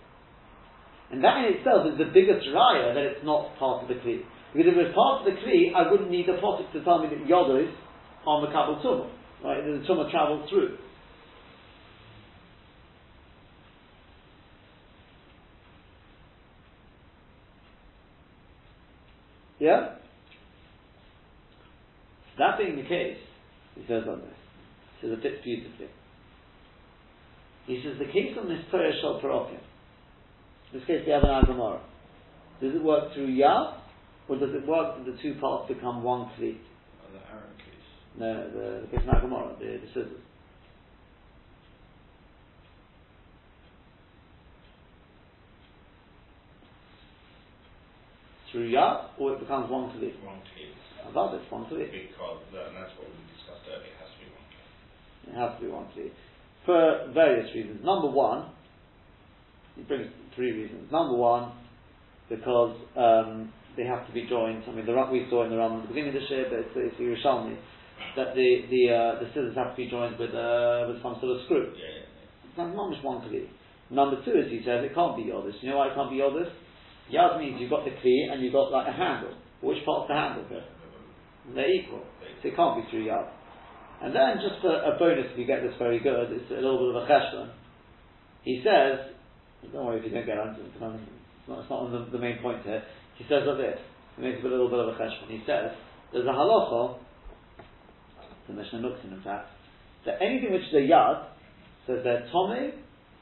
[1.11, 4.23] And that in itself is the biggest raya that it's not part of the Kli.
[4.55, 7.03] Because if it was part of the Kli, I wouldn't need the potic to tell
[7.03, 7.71] me that Yodos
[8.25, 9.11] are Makabal Tumah.
[9.43, 9.59] Right?
[9.59, 10.77] The Tumah travels through.
[19.61, 19.93] Yeah?
[22.39, 23.17] That being the case,
[23.75, 24.39] he says on this,
[24.99, 25.87] he says a bit beautifully.
[27.67, 29.59] He says the case on this Torah Shal Parokim,
[30.73, 31.79] in this case, we have an Gemara.
[32.59, 33.77] Does it work through Yah,
[34.27, 36.57] or does it work that the two parts become one Kli?
[36.57, 37.87] Oh, the Aaron case.
[38.17, 40.25] No, the, the case of Gemara, the, the scissors.
[48.51, 50.11] Through or it becomes one Kli?
[50.23, 50.75] One case.
[51.07, 51.87] Above it's one Kli.
[51.87, 54.71] Because, uh, and that's what we discussed earlier, it has to be one case.
[55.31, 56.11] It has to be one Kli.
[56.65, 57.79] For various reasons.
[57.83, 58.51] Number one,
[59.75, 60.91] he brings three reasons.
[60.91, 61.53] Number one,
[62.29, 64.63] because um, they have to be joined.
[64.67, 66.59] I mean, the we saw in the Ram at the beginning of the year, but
[66.59, 67.55] it's, it's Yerushalmi,
[68.15, 71.39] that the the uh, the scissors have to be joined with uh, with some sort
[71.39, 71.71] of screw.
[71.75, 72.55] Yeah, yeah, yeah.
[72.57, 73.47] That's not much one kli.
[73.89, 75.55] Number two, as he says, it can't be yodis.
[75.61, 76.51] You know why it can't be yodis?
[77.13, 79.35] Yad means you've got the kli and you've got like a handle.
[79.61, 80.63] Which part's the handle here?
[81.53, 82.03] They're equal,
[82.41, 83.27] so it can't be through yad.
[84.01, 86.79] And then, just for a bonus, if you get this very good, it's a little
[86.79, 87.51] bit of a cheshbon.
[88.43, 89.13] He says
[89.69, 90.57] don't worry if you don't get it.
[90.57, 92.81] It's not, it's not on the, the, main point here.
[93.17, 93.79] He says like this.
[94.17, 95.29] He makes a little bit of a cheshbon.
[95.29, 95.71] He says
[96.11, 96.97] there's a halacha.
[98.47, 99.47] The Mishnah looks in, fact,
[100.05, 101.25] that anything which is a yad
[101.85, 102.73] says that tome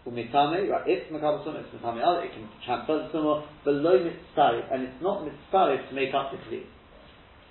[0.09, 0.83] or mitame, right?
[0.87, 2.25] It's makabel it's mitame.
[2.25, 6.37] It can transfer the sunnah below mitzarif, and it's not mitzarif to make up the
[6.49, 6.63] kli.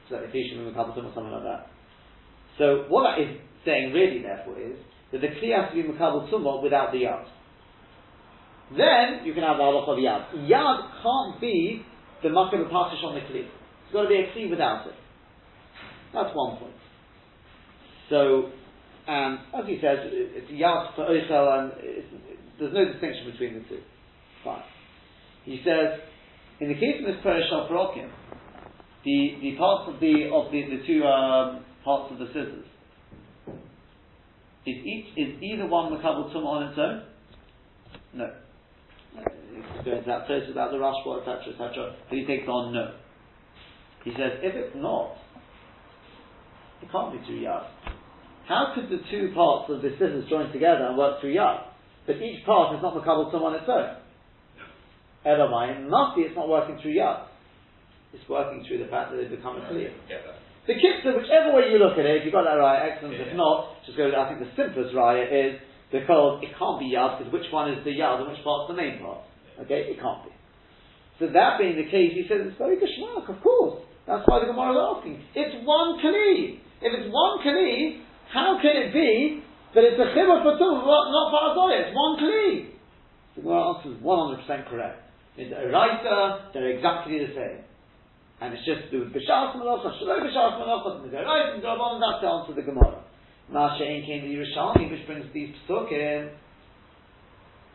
[0.09, 1.71] So that if you should be makabel or something like that.
[2.59, 4.77] So what that is saying really, therefore, is
[5.13, 7.27] that the kli has to be makabel without the yad
[8.77, 10.49] then you can have the halacha of yad.
[10.49, 11.83] Yad can't be
[12.23, 13.49] the makkah of partish on the kli.
[13.49, 14.95] It's got to be a kli without it.
[16.13, 16.75] That's one point.
[18.11, 18.51] So,
[19.07, 21.73] and as he says, it's yad for oichel, and
[22.59, 23.81] there's no distinction between the two.
[24.45, 24.63] Fine.
[25.45, 26.01] He says,
[26.61, 28.11] in the case of this perishal parokim,
[29.05, 32.67] the, the parts of the of the, the two um, parts of the scissors
[34.67, 37.03] is each is either one makabel tumah on its own?
[38.15, 38.31] No
[39.85, 41.97] go into that first about the Rashba, etc., etc.
[42.09, 42.95] But he takes on no.
[44.05, 45.17] He says, if it's not,
[46.83, 47.67] it can't be two Yad.
[48.47, 51.68] How could the two parts of the scissors join together and work through Yad?
[52.09, 54.01] But each part is not Makabal Tum on its own.
[55.29, 57.29] Must be it's not working through Yad.
[58.17, 59.93] It's working through the fact that they become a clear.
[60.65, 63.13] The kitzah, whichever way you look at it, if you got that right, excellent.
[63.13, 64.09] Yeah, if not, just go.
[64.09, 65.61] I think the simplest raya is
[65.93, 68.77] because it can't be yad because which one is the yad and which part's the
[68.77, 69.21] main part.
[69.61, 70.33] Okay, it can't be.
[71.21, 73.85] So that being the case, he says it's very geschmack, of course.
[74.09, 75.17] That's why the Gemara is asking.
[75.37, 76.61] It's one kli.
[76.81, 78.01] If it's one kli,
[78.33, 79.45] how can it be
[79.79, 81.87] that it's a chibur two, not for azoya?
[81.87, 82.75] It's one kli.
[83.39, 84.99] The Gemara answers 100% correct.
[85.39, 87.63] It's a writer, they're exactly the same.
[88.43, 92.19] And it's just the b'shas malacha, shaloi b'shas malacha, and the right and Rabban, that's
[92.23, 93.07] the answer to the Gemara.
[93.51, 96.35] Masha came the Yerushalmi, which brings these psukim,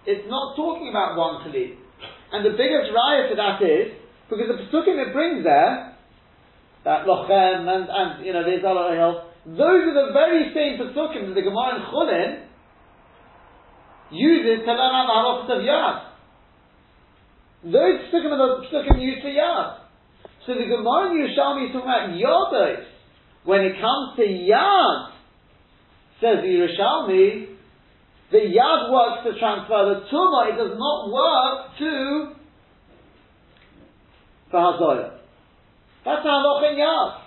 [0.05, 1.79] it's not talking about one kli.
[2.33, 3.95] And the biggest riot to that is,
[4.29, 5.95] because the psukim it brings there,
[6.83, 11.27] that lochem and, and you know, there's other help, those are the very same pasukim
[11.27, 12.47] that the Gemara in Chulin
[14.11, 15.97] uses to learn out the halachas of Yad.
[17.63, 19.79] Those pasukim are the pasukim used for Yad.
[20.45, 22.85] So the Gemara in Yerushalmi is talking about Yados.
[23.43, 25.11] When it comes to Yad,
[26.21, 27.47] says the Yerushalmi,
[28.31, 32.33] the Yad works to transfer the Tumah, it does not work to
[34.49, 35.17] for Hazoyah.
[36.05, 37.22] That's how halacha in Yad.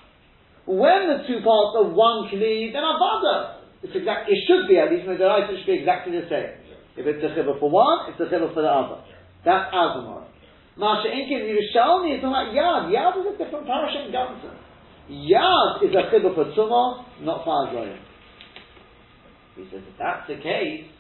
[0.67, 3.63] When the two parts are one kli, then avada.
[3.83, 4.29] It's exact.
[4.29, 6.59] It should be at least in the it should be exactly the same.
[6.99, 9.03] If it's a chibur for one, it's a chibur for the other.
[9.45, 10.27] That's Azamar.
[10.77, 12.91] Masha Inkin Yerushalmi is about Yad.
[12.91, 14.59] Yad is a different parasha in Gamson.
[15.09, 17.99] Yad is a chibur for Tumah, not for Hazoyah.
[19.55, 20.91] He says if that's the case,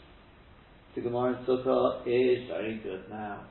[0.94, 3.44] the Gemara in Sukkah is very good now.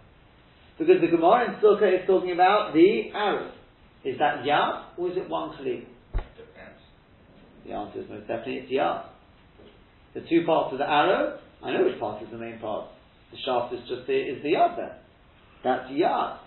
[0.80, 3.52] Because the Gemara in Sukkah is talking about the arrow.
[4.04, 5.86] Is that Yad or is it one Kli?
[7.66, 9.06] The answer is most definitely it's Yad.
[10.14, 12.88] The two parts of the arrow, I know which part is the main part.
[13.32, 14.98] The shaft is just the, is the Yad there.
[15.64, 16.38] That's Yad.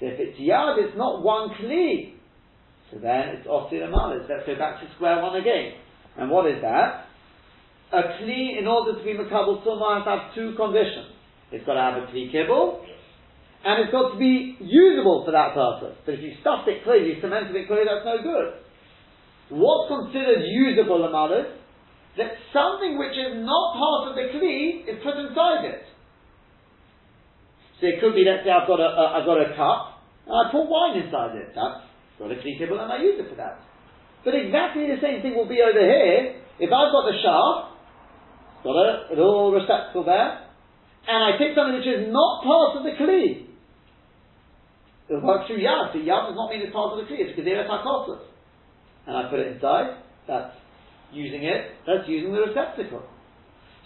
[0.00, 2.14] So if it's Yad, it's not one Kli.
[2.90, 4.28] So then it's Amalis.
[4.28, 5.74] Let's go back to square one again.
[6.16, 7.06] And what is that?
[7.92, 11.10] A Kli, in order to be Makabal Tumah, has to have two conditions.
[11.50, 12.86] It's got to have a Kli Kibble,
[13.64, 15.98] and it's got to be usable for that purpose.
[16.06, 18.63] But if you stuffed it clear, you cemented it clear, that's no good.
[19.54, 21.46] What's considered usable amalis?
[22.18, 25.82] That something which is not part of the kli is put inside it.
[27.78, 30.34] So it could be, let's say I've got a, a I've got a cup, and
[30.34, 31.54] I pour wine inside it.
[31.54, 31.86] That's
[32.18, 33.62] got a kli kibble, and I use it for that.
[34.26, 36.38] But exactly the same thing will be over here.
[36.58, 37.78] If I've got the shaft,
[38.62, 40.50] got a little receptacle there,
[41.06, 43.54] and I take something which is not part of the kli,
[45.14, 45.94] it works through yad.
[45.94, 47.22] So yad does not mean it's part of the kli.
[47.22, 48.33] It's gedera takosus.
[49.06, 50.00] And I put it inside.
[50.26, 50.54] That's
[51.12, 51.72] using it.
[51.86, 53.02] That's using the receptacle.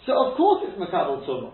[0.06, 1.52] So of course it's makabel tumah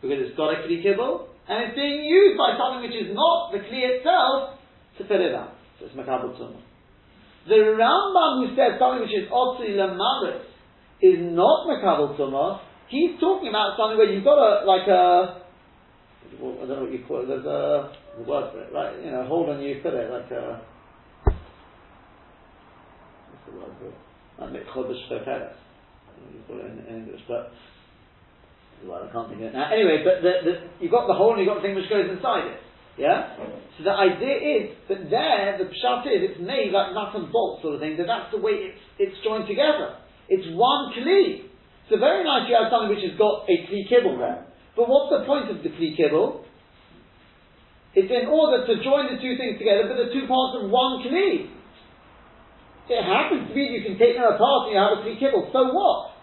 [0.00, 3.50] because it's got a kli kibble and it's being used by something which is not
[3.52, 4.60] the kli itself
[4.98, 5.56] to fill it up.
[5.80, 6.62] So it's makabel tumah.
[7.48, 10.46] The Rambam who says something which is otzi lamaris
[11.02, 12.60] is not makabel tumah.
[12.88, 15.42] He's talking about something where you've got a like a
[16.26, 17.28] I don't know what you call it.
[17.28, 18.94] There's a, a word for it, right?
[19.02, 20.62] You know, hold on, you put it like a.
[26.46, 27.52] In, in English, but
[28.84, 29.72] well, I can't think of it now.
[29.72, 32.06] Anyway, but the, the, you've got the hole and you've got the thing which goes
[32.10, 32.60] inside it.
[32.96, 33.36] Yeah?
[33.76, 37.60] So the idea is that there, the pshat is, it's made like nut and bolt
[37.60, 40.00] sort of thing, that that's the way it's, it's joined together.
[40.28, 41.48] It's one kli.
[41.88, 44.48] So very nice you have something which has got a kli kibble there.
[44.76, 46.44] But what's the point of the kli kibble?
[47.96, 51.04] It's in order to join the two things together, but the two parts of one
[51.04, 51.55] kli.
[52.86, 55.18] It happens to be that you can take them apart and you have a kli
[55.18, 55.50] kibble.
[55.50, 56.14] So what?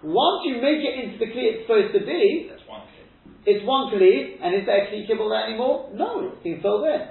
[0.00, 3.04] Once you make it into the kli it's supposed to be, That's one kli.
[3.44, 5.92] it's one kli, and is there a kli kibble there anymore?
[5.92, 7.04] No, it's been filled in.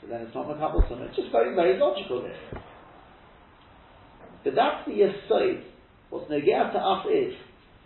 [0.00, 0.84] So then it's not makabel.
[0.84, 2.28] It's just very, very logical.
[4.44, 5.64] But that's the yesod.
[6.10, 7.34] What's negea to us is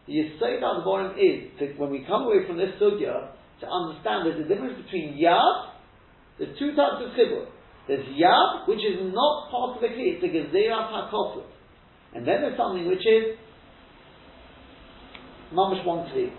[0.06, 3.30] the yesod of the bottom is to, when we come away from this sugya
[3.62, 5.70] to understand there's a difference between yad.
[6.38, 7.46] the two types of chibur.
[7.88, 10.18] There's yad, which is not part of the kli.
[10.18, 11.44] It's a gezerat hakosuf.
[12.14, 13.36] And then there's something which is
[15.52, 16.30] mamish one kli.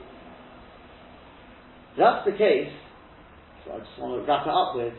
[1.97, 2.71] That's the case.
[3.65, 4.91] So I just want to wrap it up with.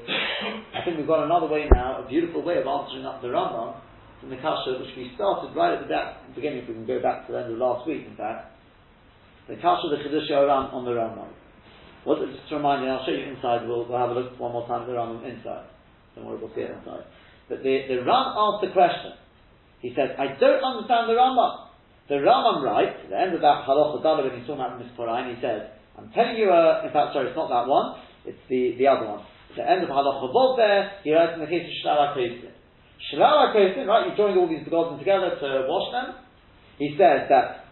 [0.72, 3.76] I think we've got another way now, a beautiful way of answering up the Rambam
[4.20, 6.64] from the kasha, which we started right at the back, beginning.
[6.64, 8.56] If we can go back to the end of last week, in fact,
[9.48, 11.28] the kasha the Chiddush Yoram on the Rambam.
[12.04, 13.68] What, just to remind you, I'll show you inside.
[13.68, 15.68] We'll, we'll have a look one more time at the Rambam inside.
[16.16, 16.74] We'll see it.
[17.48, 19.18] But the the Ran asked the question.
[19.82, 21.68] He said, "I don't understand the Rambam."
[22.08, 25.34] The Rambam writes at the end of that halacha dala when he's talking about Misporain,
[25.34, 28.00] he says, "I'm telling you, a, in fact, sorry, it's not that one.
[28.24, 29.20] It's the the other one.
[29.50, 32.52] At the end of halacha vov there, he writes in the case of Shlala Kosin.
[33.12, 34.08] Kosin, right?
[34.08, 36.14] You joined all these begotten together to wash them.
[36.78, 37.66] He says that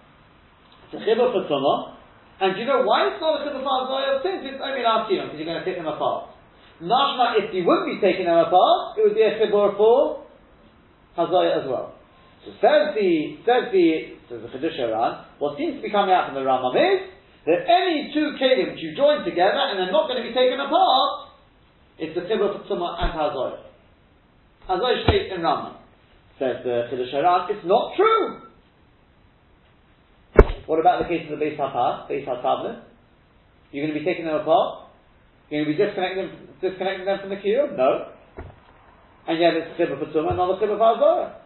[0.90, 1.96] it's a chibur for tumah,
[2.40, 4.22] and do you know why it's not a chibur for Azayah?
[4.22, 6.31] Since it's only last year, because you're going to take them apart.
[6.82, 10.26] Mashma, if you wouldn't be taking them apart, it would be a chibur for
[11.16, 11.94] Hazayah as well.
[12.44, 16.34] So says the says the says the Haran, what seems to be coming out from
[16.34, 17.06] the Rambam is
[17.46, 20.58] that any two kelim which you join together and they're not going to be taken
[20.58, 21.30] apart,
[22.02, 23.62] it's the chibur for tumah and Hazayah.
[24.66, 25.78] Hazayah states in Rambam.
[26.40, 28.42] Says the Haran, it's not true.
[30.66, 32.82] What about the case of the Beis HaTav, Beis HaTavlis?
[33.70, 34.81] You're going to be taking them apart?
[35.50, 36.30] Can we disconnect them,
[36.60, 37.76] disconnecting them from the Kiyum?
[37.76, 38.12] No.
[39.28, 41.42] And yet it's a Chibah for Tumah, not a Chibah for Azorah.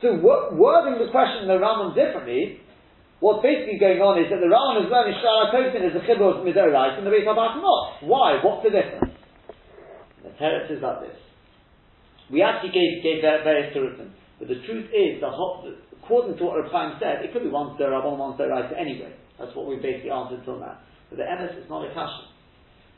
[0.00, 2.60] So wording the question in the Raman differently,
[3.20, 6.40] what's basically going on is that the Raman is learning Shara Tosin is a Chibah
[6.40, 8.00] of Midorais and the Beis Habat not.
[8.00, 8.40] Why?
[8.40, 9.12] What's the difference?
[10.24, 11.18] The Teretz is like this.
[12.32, 15.66] We actually gave, gave various solutions, but the truth is the, hot,
[16.10, 19.14] according to what Rabban said, it could be one Rabban, one Right anyway.
[19.38, 20.82] That's what we basically answered until now.
[21.06, 22.26] But the MS is not a kasha.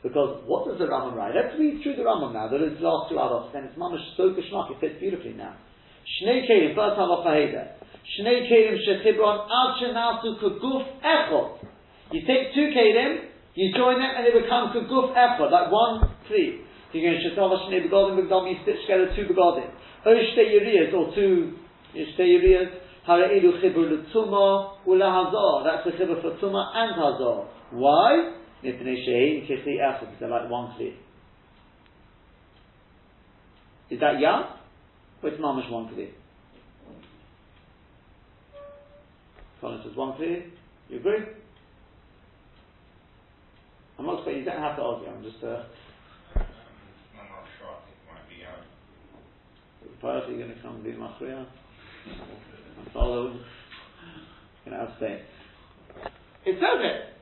[0.01, 1.37] Because what does the Rambam write?
[1.37, 2.49] Let's read through the Rambam now.
[2.49, 5.55] There is last two others, and it's mamash so kishmak, it fits beautifully now.
[6.03, 7.79] Shnei kelim, first halacha heda.
[8.17, 11.69] Shnei kelim shechibron ad shenasu kuguf echot.
[12.11, 16.65] You take two kelim, you join them, and they become kuguf echot, like one tree.
[16.91, 19.69] So you're going to shetava shnei begodim begdom, you stitch together two begodim.
[20.03, 21.55] Or shtei yiriyas, or two
[21.95, 22.83] yiriyas.
[23.05, 25.63] Chibur l'tzuma ulahazor.
[25.63, 27.47] That's the chibur for tzuma and hazor.
[27.71, 28.35] Why?
[28.63, 30.95] Mipnei shehi kichli echot, because they're like one tree.
[33.89, 34.57] Is that yad?
[35.21, 36.09] Or it's mamash one kli?
[39.61, 40.49] Says one kli.
[40.89, 41.19] You agree?
[43.99, 45.07] I'm not saying you don't have to argue.
[45.07, 45.43] I'm just.
[45.43, 45.63] Uh,
[46.35, 48.63] I'm not sure, I think it might be out.
[50.01, 51.45] Pious, are going to come be machriya?
[52.77, 53.39] And follow?
[54.65, 55.19] Going to abstain.
[56.45, 57.13] It says it.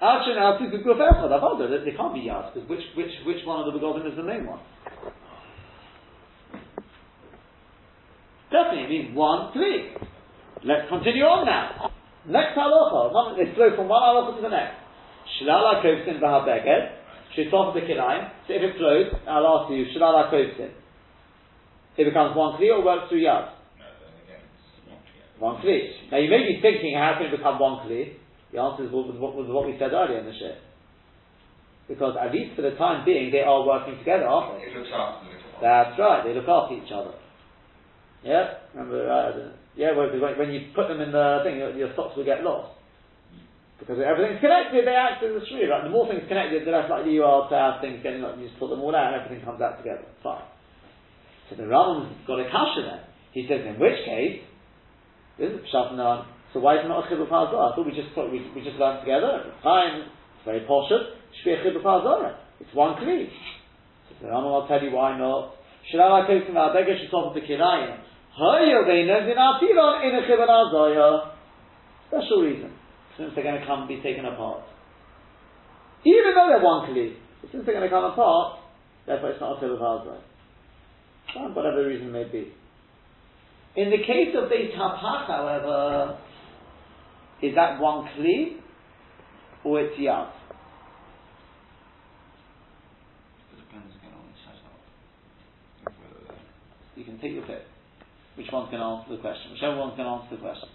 [0.00, 1.32] Archon Altu Guguf Echad.
[1.32, 4.16] I've told they can't be yas because which which which one of the begotten is
[4.16, 4.60] the main one?
[8.50, 9.90] Definitely, it means one, three.
[10.64, 11.90] Let's continue on now.
[12.28, 14.78] Next halacha, they flow from one halacha to the next.
[15.38, 16.96] Shlala kovsin v'habeged,
[17.36, 18.30] the kilayim.
[18.46, 20.70] So if it flows, I'll ask you, shlala kovsin.
[21.96, 23.50] It becomes one kli or works through yad?
[23.78, 25.25] No, then again, it's not yet.
[25.38, 26.10] One kli.
[26.10, 28.14] Now you may be thinking, how can it become one kli?
[28.52, 30.58] The answer is what, what, what we said earlier in the shit.
[31.88, 34.70] Because at least for the time being, they are working together, aren't they?
[34.70, 35.28] It looks after.
[35.62, 36.24] That's right.
[36.24, 37.14] They look after each other.
[38.24, 39.06] Yeah, remember?
[39.06, 42.42] Uh, yeah, well, when you put them in the thing, your, your socks will get
[42.42, 42.76] lost
[43.78, 44.88] because everything's connected.
[44.88, 45.68] They act as a shrew.
[45.68, 45.84] Right?
[45.84, 48.40] The more things connected, the less likely you are to have things getting up.
[48.40, 50.04] You just put them all out, and everything comes out together.
[50.22, 50.48] Fine.
[51.48, 53.02] So the Rambam's got a kasha then.
[53.32, 54.42] He says, in which case,
[55.38, 55.92] this is Pshat
[56.52, 59.04] So why is it not a chibur I thought we just we, we just learned
[59.04, 59.52] together.
[59.62, 60.08] Fine.
[60.08, 60.88] It's very posh.
[60.88, 63.28] Should be a chibur It's one kli.
[64.08, 65.52] So the Rambam will tell you why not.
[65.92, 68.00] Shalala kosim al beggar shitov the kirayim.
[68.40, 71.32] Hoyo beinam din afiron in a chibur azaya.
[72.08, 72.72] Special reason.
[73.18, 74.64] Since they're going to come and be taken apart.
[76.04, 77.12] Even though they're one kli.
[77.52, 78.60] Since they're going to come apart,
[79.06, 80.18] therefore it's not a chibur.
[81.34, 82.54] Fine, whatever reason may be.
[83.76, 86.18] In the case of Beit Hapach, however,
[87.42, 88.56] is that one kli
[89.64, 90.32] or it's yad?
[93.52, 94.08] It depends the
[94.48, 95.92] setup.
[96.96, 97.68] You can take your pick.
[98.36, 99.52] Which one's going to answer the question?
[99.52, 100.68] Whichever one's going to answer the question.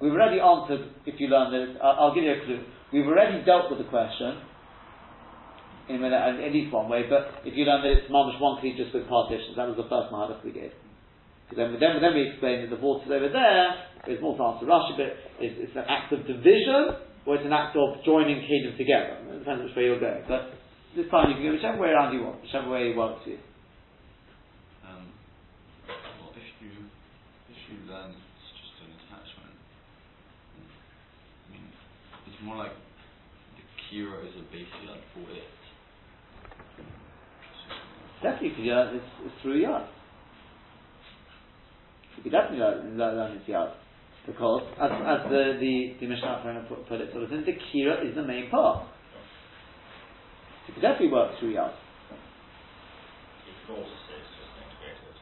[0.00, 2.64] We've already answered, if you learn this, I'll, I'll give you a clue.
[2.90, 4.40] We've already dealt with the question
[5.90, 8.94] in, at least one way, but if you learn that it's mamish one kli just
[8.94, 10.72] with partitions, that was the first mahadach we gave.
[11.56, 13.28] Then, then, then we explain that the is over
[14.06, 16.96] there's more to answer Rashi, but it's, it's an act of division,
[17.26, 19.20] or it's an act of joining kingdom together.
[19.32, 20.24] It depends which way you're going.
[20.28, 20.56] But
[20.96, 23.40] this time you can go whichever way around you want, whichever way works for you.
[24.88, 25.12] Um,
[26.20, 26.72] well, if you
[27.52, 31.68] if you learn it's just an attachment, I mean,
[32.32, 32.72] it's more like
[33.56, 34.44] the kira is a
[34.88, 35.48] like for it.
[38.22, 39.86] Definitely, because it's, it's through yard.
[42.28, 43.72] Could definitely learn, learn, yard.
[44.28, 48.12] Because, as, as the, the, the Mishnah put, put it, sort of, the kira is
[48.12, 48.84] the main part.
[50.68, 51.72] You could definitely work through yard.
[51.72, 55.16] It forces it, it's just integrated.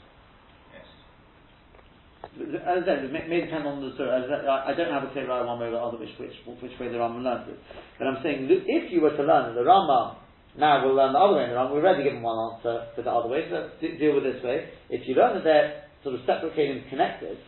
[0.74, 2.58] Yes.
[2.66, 5.12] As I said, it may, may depend on the as I, I don't have a
[5.14, 7.58] clear right one way or the other which, which, which way the Rambam learns it.
[8.02, 10.18] But I'm saying, if you were to learn the Rambam,
[10.58, 13.06] now we'll learn the other way in the Rambam, we've already given one answer for
[13.06, 14.74] the other way, so deal with this way.
[14.90, 17.38] If you learn that they're sort of separate kingdoms connected,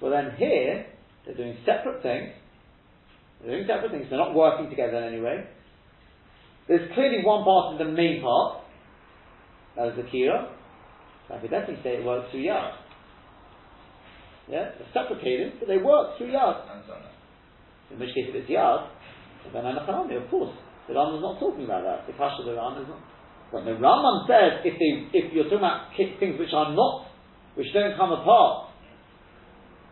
[0.00, 0.86] well then here,
[1.24, 2.32] they're doing separate things,
[3.40, 5.44] they're doing separate things, they're not working together in any way.
[6.68, 8.62] There's clearly one part of the main part,
[9.76, 10.48] that is the Kira,
[11.28, 12.72] so I could definitely say it works through Yad.
[14.48, 16.62] Yeah, they're separated, but they work through Yad.
[17.90, 18.88] In which case, if it's Yad,
[19.52, 20.54] then Anachanami, of course.
[20.86, 22.06] The Rambam's not talking about that.
[22.06, 23.02] The Kasha of the Rambam is not.
[23.50, 27.06] When the Rambam says, if, they, if you're talking about things which are not,
[27.56, 28.70] which don't come apart,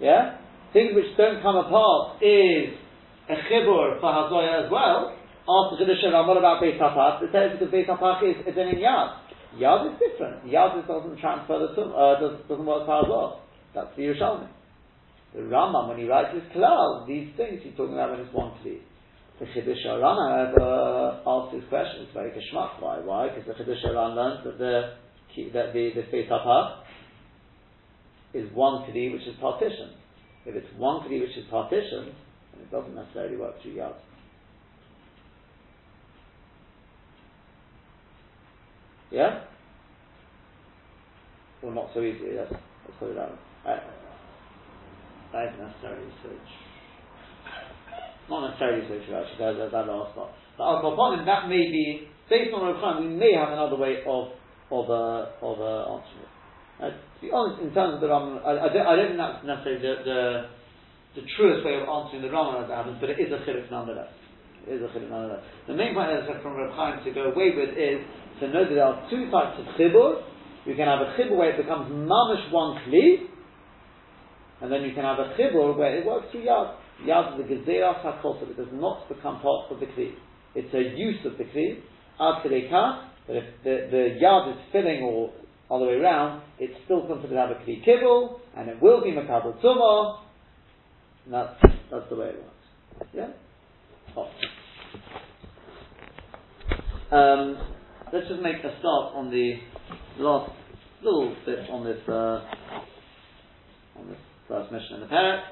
[0.01, 0.39] yeah?
[0.73, 2.75] Things which don't come apart is
[3.29, 5.17] a chibur for Hazoya as well.
[5.45, 7.23] After Chiddush Rambam, what about Beit Hapach?
[7.23, 9.25] It says because Beit Hapach is, is in Yad.
[9.61, 10.45] Yad is different.
[10.47, 13.41] Yad doesn't transfer the tum, uh, does, doesn't work for Hazor.
[13.75, 14.49] That's the Yerushalmi.
[15.35, 18.53] The Rambam, when he writes his klal, these things he's talking about when it's one
[18.65, 18.79] kli.
[19.39, 22.03] The Chiddush Aran, however, asks this question.
[22.03, 22.81] It's very kashmak.
[22.81, 22.99] Why?
[22.99, 23.29] Why?
[23.29, 24.95] Because the Chiddush Aran learns that the
[25.53, 26.31] that the the Sfeit
[28.35, 29.95] is one kli which is partitioned.
[30.45, 32.13] If it's one kli which is partitioned,
[32.53, 33.99] then it doesn't necessarily work two yards.
[39.11, 39.45] Yeah?
[41.63, 42.51] Well, not so easily, yes.
[42.51, 43.79] Let's put it that way.
[45.33, 46.51] That isn't necessarily switch.
[48.29, 50.31] Not necessarily switch, actually, that, that, that last part.
[50.59, 54.35] But Al that may be, based on Rav we may have another way of,
[54.71, 56.34] of, uh, of uh, answering it.
[56.83, 59.23] Uh, to be honest, in terms of the Rambam, I, I, don't, I don't think
[59.23, 60.21] that's necessarily the, the,
[61.23, 63.71] the truest way of answering the Rambam as it happens, but it is a chiluk
[63.71, 64.11] nonetheless.
[64.67, 65.47] It is a chiluk nonetheless.
[65.71, 68.03] The main point, that from Rav Chaim to go away with is
[68.43, 70.27] to know that there are two types of chibur.
[70.67, 73.31] You can have a chibur where it becomes mamish one kli,
[74.61, 76.75] and then you can have a chibur where it works through yad.
[77.07, 78.51] Yad is the gezerah hakosav.
[78.51, 80.19] It does not become part of the kli.
[80.55, 81.79] It's a use of the kli.
[82.19, 82.43] Ad
[83.27, 85.33] but if the, the yad is filling or
[85.71, 90.21] other way around, it's still considered to have kibble, and it will be makabel tumah.
[91.31, 91.55] That's,
[91.91, 93.09] that's the way it works.
[93.15, 93.29] Yeah?
[94.17, 94.29] Oh.
[97.17, 97.59] Um,
[98.13, 99.55] let's just make a start on the
[100.19, 100.51] last
[101.03, 102.41] little bit on this uh,
[103.99, 105.43] on this first mission in the parak.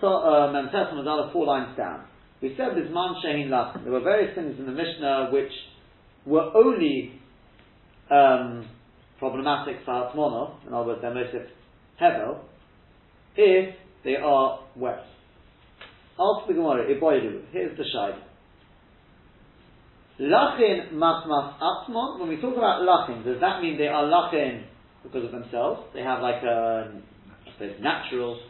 [0.00, 2.04] So, uh, Memtes Mazala, four lines down.
[2.40, 3.82] We said this man shehin lach.
[3.82, 5.50] There were various things in the Mishnah which
[6.24, 7.20] were only
[8.10, 8.68] um,
[9.18, 11.46] problematic for Hatzmono, in other words, they're Mosif
[12.00, 12.40] Hevel,
[13.36, 15.04] if they are wet.
[16.18, 18.22] Ask the Gemara, Iboidu, here's the shayla.
[20.20, 24.64] Lachin masmas atzmon, when we talk about lachin, does that mean they are lachin
[25.04, 25.82] because of themselves?
[25.94, 26.90] They have like a,
[27.46, 28.40] I suppose, natural.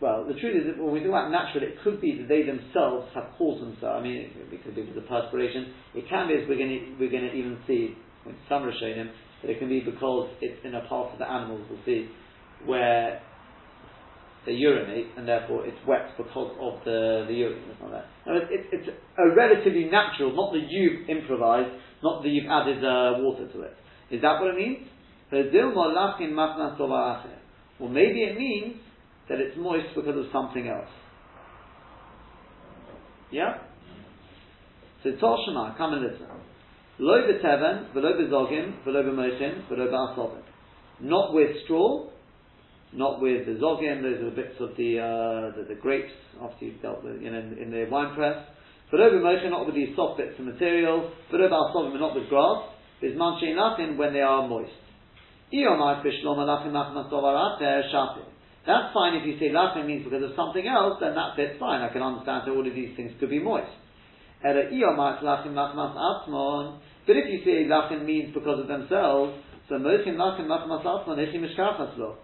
[0.00, 2.42] Well, the truth is that when we talk about natural, it could be that they
[2.42, 4.00] themselves have caused themselves.
[4.00, 5.74] I mean, it, could be the perspiration.
[5.94, 7.94] It can be, as we're going we're going to even see
[8.26, 9.10] in some Rishonim,
[9.42, 12.08] that it can be because it's in a part of the animals, we'll see,
[12.64, 13.20] where
[14.46, 17.62] they urinate, and therefore it's wet because of the, the urine.
[17.70, 21.70] It's, not it, it's a relatively natural, not that you've improvised,
[22.02, 23.76] not that you've added uh, water to it.
[24.10, 24.88] Is that what it means?
[27.80, 28.76] Or maybe it means
[29.28, 30.90] that it's moist because of something else.
[33.32, 33.58] Yeah?
[35.02, 36.26] So Tol Shema, come and listen.
[36.98, 39.02] Lo b'teven, v'lo b'zogim, v'lo
[39.68, 40.42] v'lo b'asovim.
[41.00, 42.06] Not with straw,
[42.92, 46.64] not with the zogim, those are the bits of the, uh, the, the, grapes, after
[46.64, 48.36] you've dealt with, you know, in, in the wine press.
[48.90, 49.18] But over
[49.50, 52.70] not with these soft bits of material, over asovim, not with grass,
[53.02, 54.70] is manchein lachin when they are moist.
[58.66, 61.82] That's fine if you say lachin means because of something else, then that fits fine.
[61.82, 63.70] I can understand that all of these things could be moist.
[64.44, 64.86] But if you
[67.44, 69.32] say lachin means because of themselves,
[69.70, 72.16] so mochin lachin machmas ichi mishkachas lo.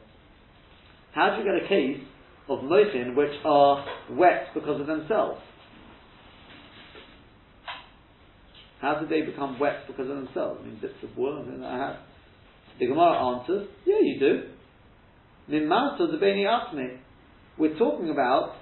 [1.13, 1.99] How do you get a case
[2.49, 5.41] of mochin which are wet because of themselves?
[8.83, 10.61] How did they become wet because of themselves?
[10.63, 11.97] I mean, bits of wool and I have.
[12.79, 14.43] The Gemara answers, yeah, you do.
[17.59, 18.57] We're talking about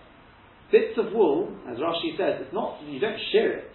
[0.70, 2.42] bits of wool, as Rashi says.
[2.44, 3.70] It's not you don't shear it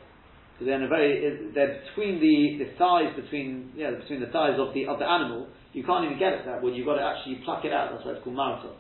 [0.54, 4.60] because they're in a very they're between the, the thighs between yeah between the thighs
[4.60, 6.74] of the of the animal you can't even get at that one.
[6.74, 7.91] You've got to actually pluck it out.
[7.91, 8.78] That's why it's called maraton.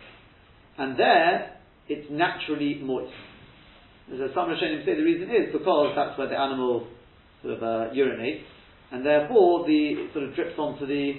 [0.77, 1.57] And there,
[1.89, 3.11] it's naturally moist.
[4.13, 6.87] As some Rishonim say, the reason is because that's where the animal
[7.41, 8.45] sort of uh, urinates,
[8.91, 11.13] and therefore the it sort of drips onto the.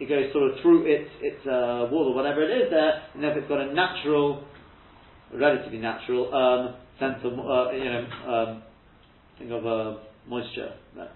[0.00, 3.22] It goes sort of through its its uh, wall or whatever it is there, and
[3.22, 4.44] therefore it's got a natural,
[5.34, 8.62] relatively natural um, sense of uh, you know um,
[9.38, 11.12] thing of uh, moisture there.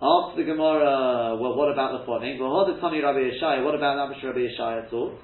[0.00, 2.38] Ask the Gemara, well, what about the following?
[2.38, 5.18] Well, what Tani Rabbi Yeshaya, what about Rabbi Yeshaya at all?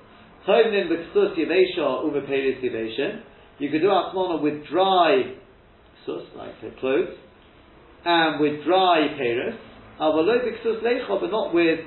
[0.48, 3.22] Tovnin b'ksus yevesha uveperis yeveshin.
[3.60, 5.32] You could do atmona with dry
[6.04, 7.16] ksus, like clothes,
[8.04, 9.56] and with dry peris.
[10.00, 11.80] Avalo b'ksus leicha, but not with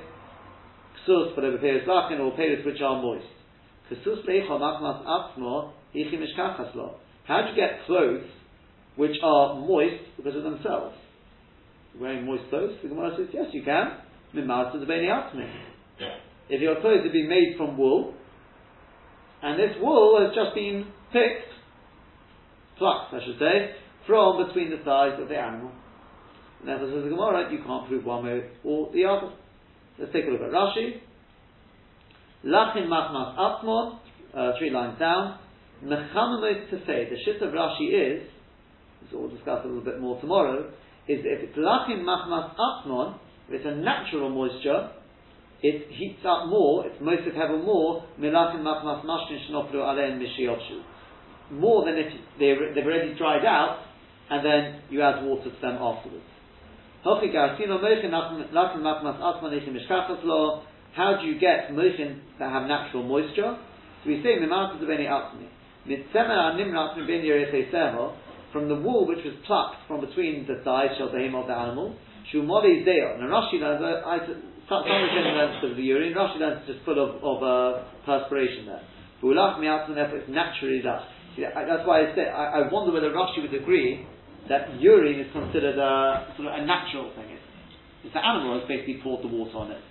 [1.05, 3.25] ksus, but over peris lachin or peris which are moist.
[7.27, 8.25] How do you get clothes
[8.95, 10.95] which are moist because of themselves?
[11.99, 12.77] wearing moist clothes?
[12.81, 13.97] The Gemara says, yes, you can.
[14.35, 15.07] Mimasa the Beni
[16.49, 18.13] If your clothes have been made from wool,
[19.41, 21.47] and this wool has just been picked,
[22.77, 23.75] plucked, I should say,
[24.05, 25.71] from between the thighs of the animal.
[26.59, 29.31] And therefore says the Gemara, you can't prove one way or the other.
[29.99, 31.01] Let's take a look at Rashi.
[32.45, 33.99] Lachin machmas atmon,
[34.33, 35.39] uh, three lines down.
[35.83, 38.23] Mechamamos to say, the shift of Rashi is,
[39.01, 40.69] this we'll discuss a little bit more tomorrow,
[41.07, 43.15] is if it's lachin machmas atmon,
[43.47, 44.91] if it's a natural moisture,
[45.61, 50.81] it heats up more, it's most of heaven more, milachin machmas mashkin shnopru alein mishiyotshu.
[51.51, 53.79] More than if they, they've already dried out,
[54.29, 56.25] and then you add water to them afterwards.
[60.93, 63.57] How do you get mochin that have natural moisture?
[64.03, 65.47] So we say mimatas of any atmi.
[68.51, 71.53] From the wool which was plucked from between the thighs of the him of the
[71.53, 71.95] animal,
[72.33, 73.19] shumoli zeo.
[73.19, 74.19] Now Rashi learns, I,
[74.67, 78.81] some learns of the urine, Rashi learns just full of, of uh, perspiration there.
[79.23, 81.03] Bulach miatzim, therefore it's naturally that.
[81.37, 84.05] That's why I say, I, I wonder whether Rashi would agree
[84.49, 87.31] that urine is considered a sort of a natural thing.
[87.31, 87.43] It's,
[88.05, 89.81] it's the animal has basically poured the water on it.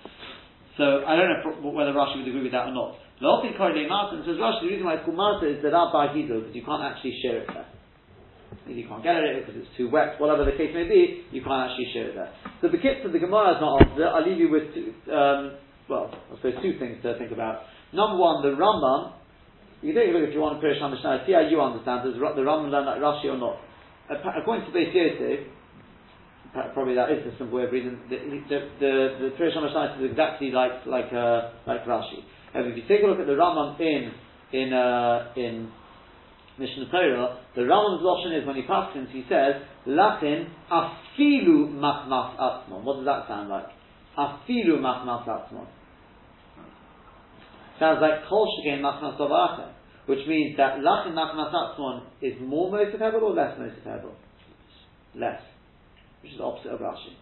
[0.77, 3.01] So I don't know whether Rashi would agree with that or not.
[3.17, 6.45] The thing Korele Martin says Rashi, the reason why it's called is that our Bahido,
[6.45, 7.65] because you can't actually share it there.
[8.69, 11.41] You can't get at it because it's too wet, whatever the case may be, you
[11.41, 12.31] can't actually share it there.
[12.61, 14.05] So the kit of the Gemara is not answered.
[14.05, 15.57] I'll leave you with, two, um,
[15.89, 17.65] well, I suppose two things to think about.
[17.97, 19.17] Number one, the Rambam,
[19.81, 22.21] you take a look if you want to Pirish Mishnah, see how you understand, does
[22.21, 23.57] the Rambam learn like Rashi or not?
[24.11, 25.47] according to Beis Yosef,
[26.75, 27.99] probably that is the simple way of reading.
[28.09, 28.17] The
[28.49, 32.25] the the, the Pirish is exactly like like uh, like Rashi.
[32.55, 34.13] And if you take a look at the Rambam in
[34.53, 35.71] in uh, in
[36.59, 42.83] Mishneh Torah, the Rambam's lashon is when he passes, he says Latin afilu machmas atzmon.
[42.83, 43.67] What does that sound like?
[44.17, 45.67] Afilu machmas atzmon.
[47.79, 49.73] Sounds like kol shegen machmas avachem
[50.07, 54.15] which means that lachin machmas atzmon is more Hebel or less Hebel?
[55.15, 55.41] Less.
[56.27, 57.15] Which is opposite of Rashi.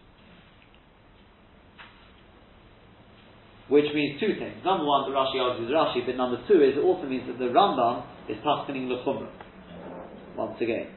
[3.69, 4.65] Which means two things.
[4.65, 7.53] Number one, the Rashi argues Rashi, but number two is it also means that the
[7.53, 8.97] Rambam is paskening the
[10.35, 10.89] Once again.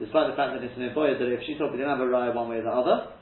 [0.00, 2.08] Despite the fact that it's an Iboya, that if she thought we didn't have a
[2.08, 3.12] raya one way or the other,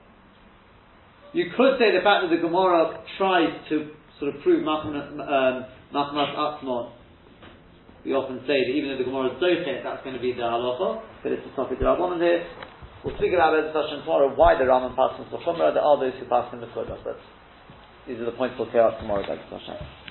[1.32, 5.66] you could say the fact that the Gemara tries to sort of prove Machmas um,
[5.92, 6.92] Atzmon
[8.04, 10.42] we often say that even though the Gemara is Dochet, that's going to be the
[10.42, 12.42] halacha, but it's a topic that I want here.
[13.05, 16.14] We'll figure out in discussion tomorrow why the Raman passes the Chumrah, there are those
[16.20, 17.18] who pass in the Kodah, but
[18.07, 20.01] these are the points we'll clear out tomorrow, Hashem.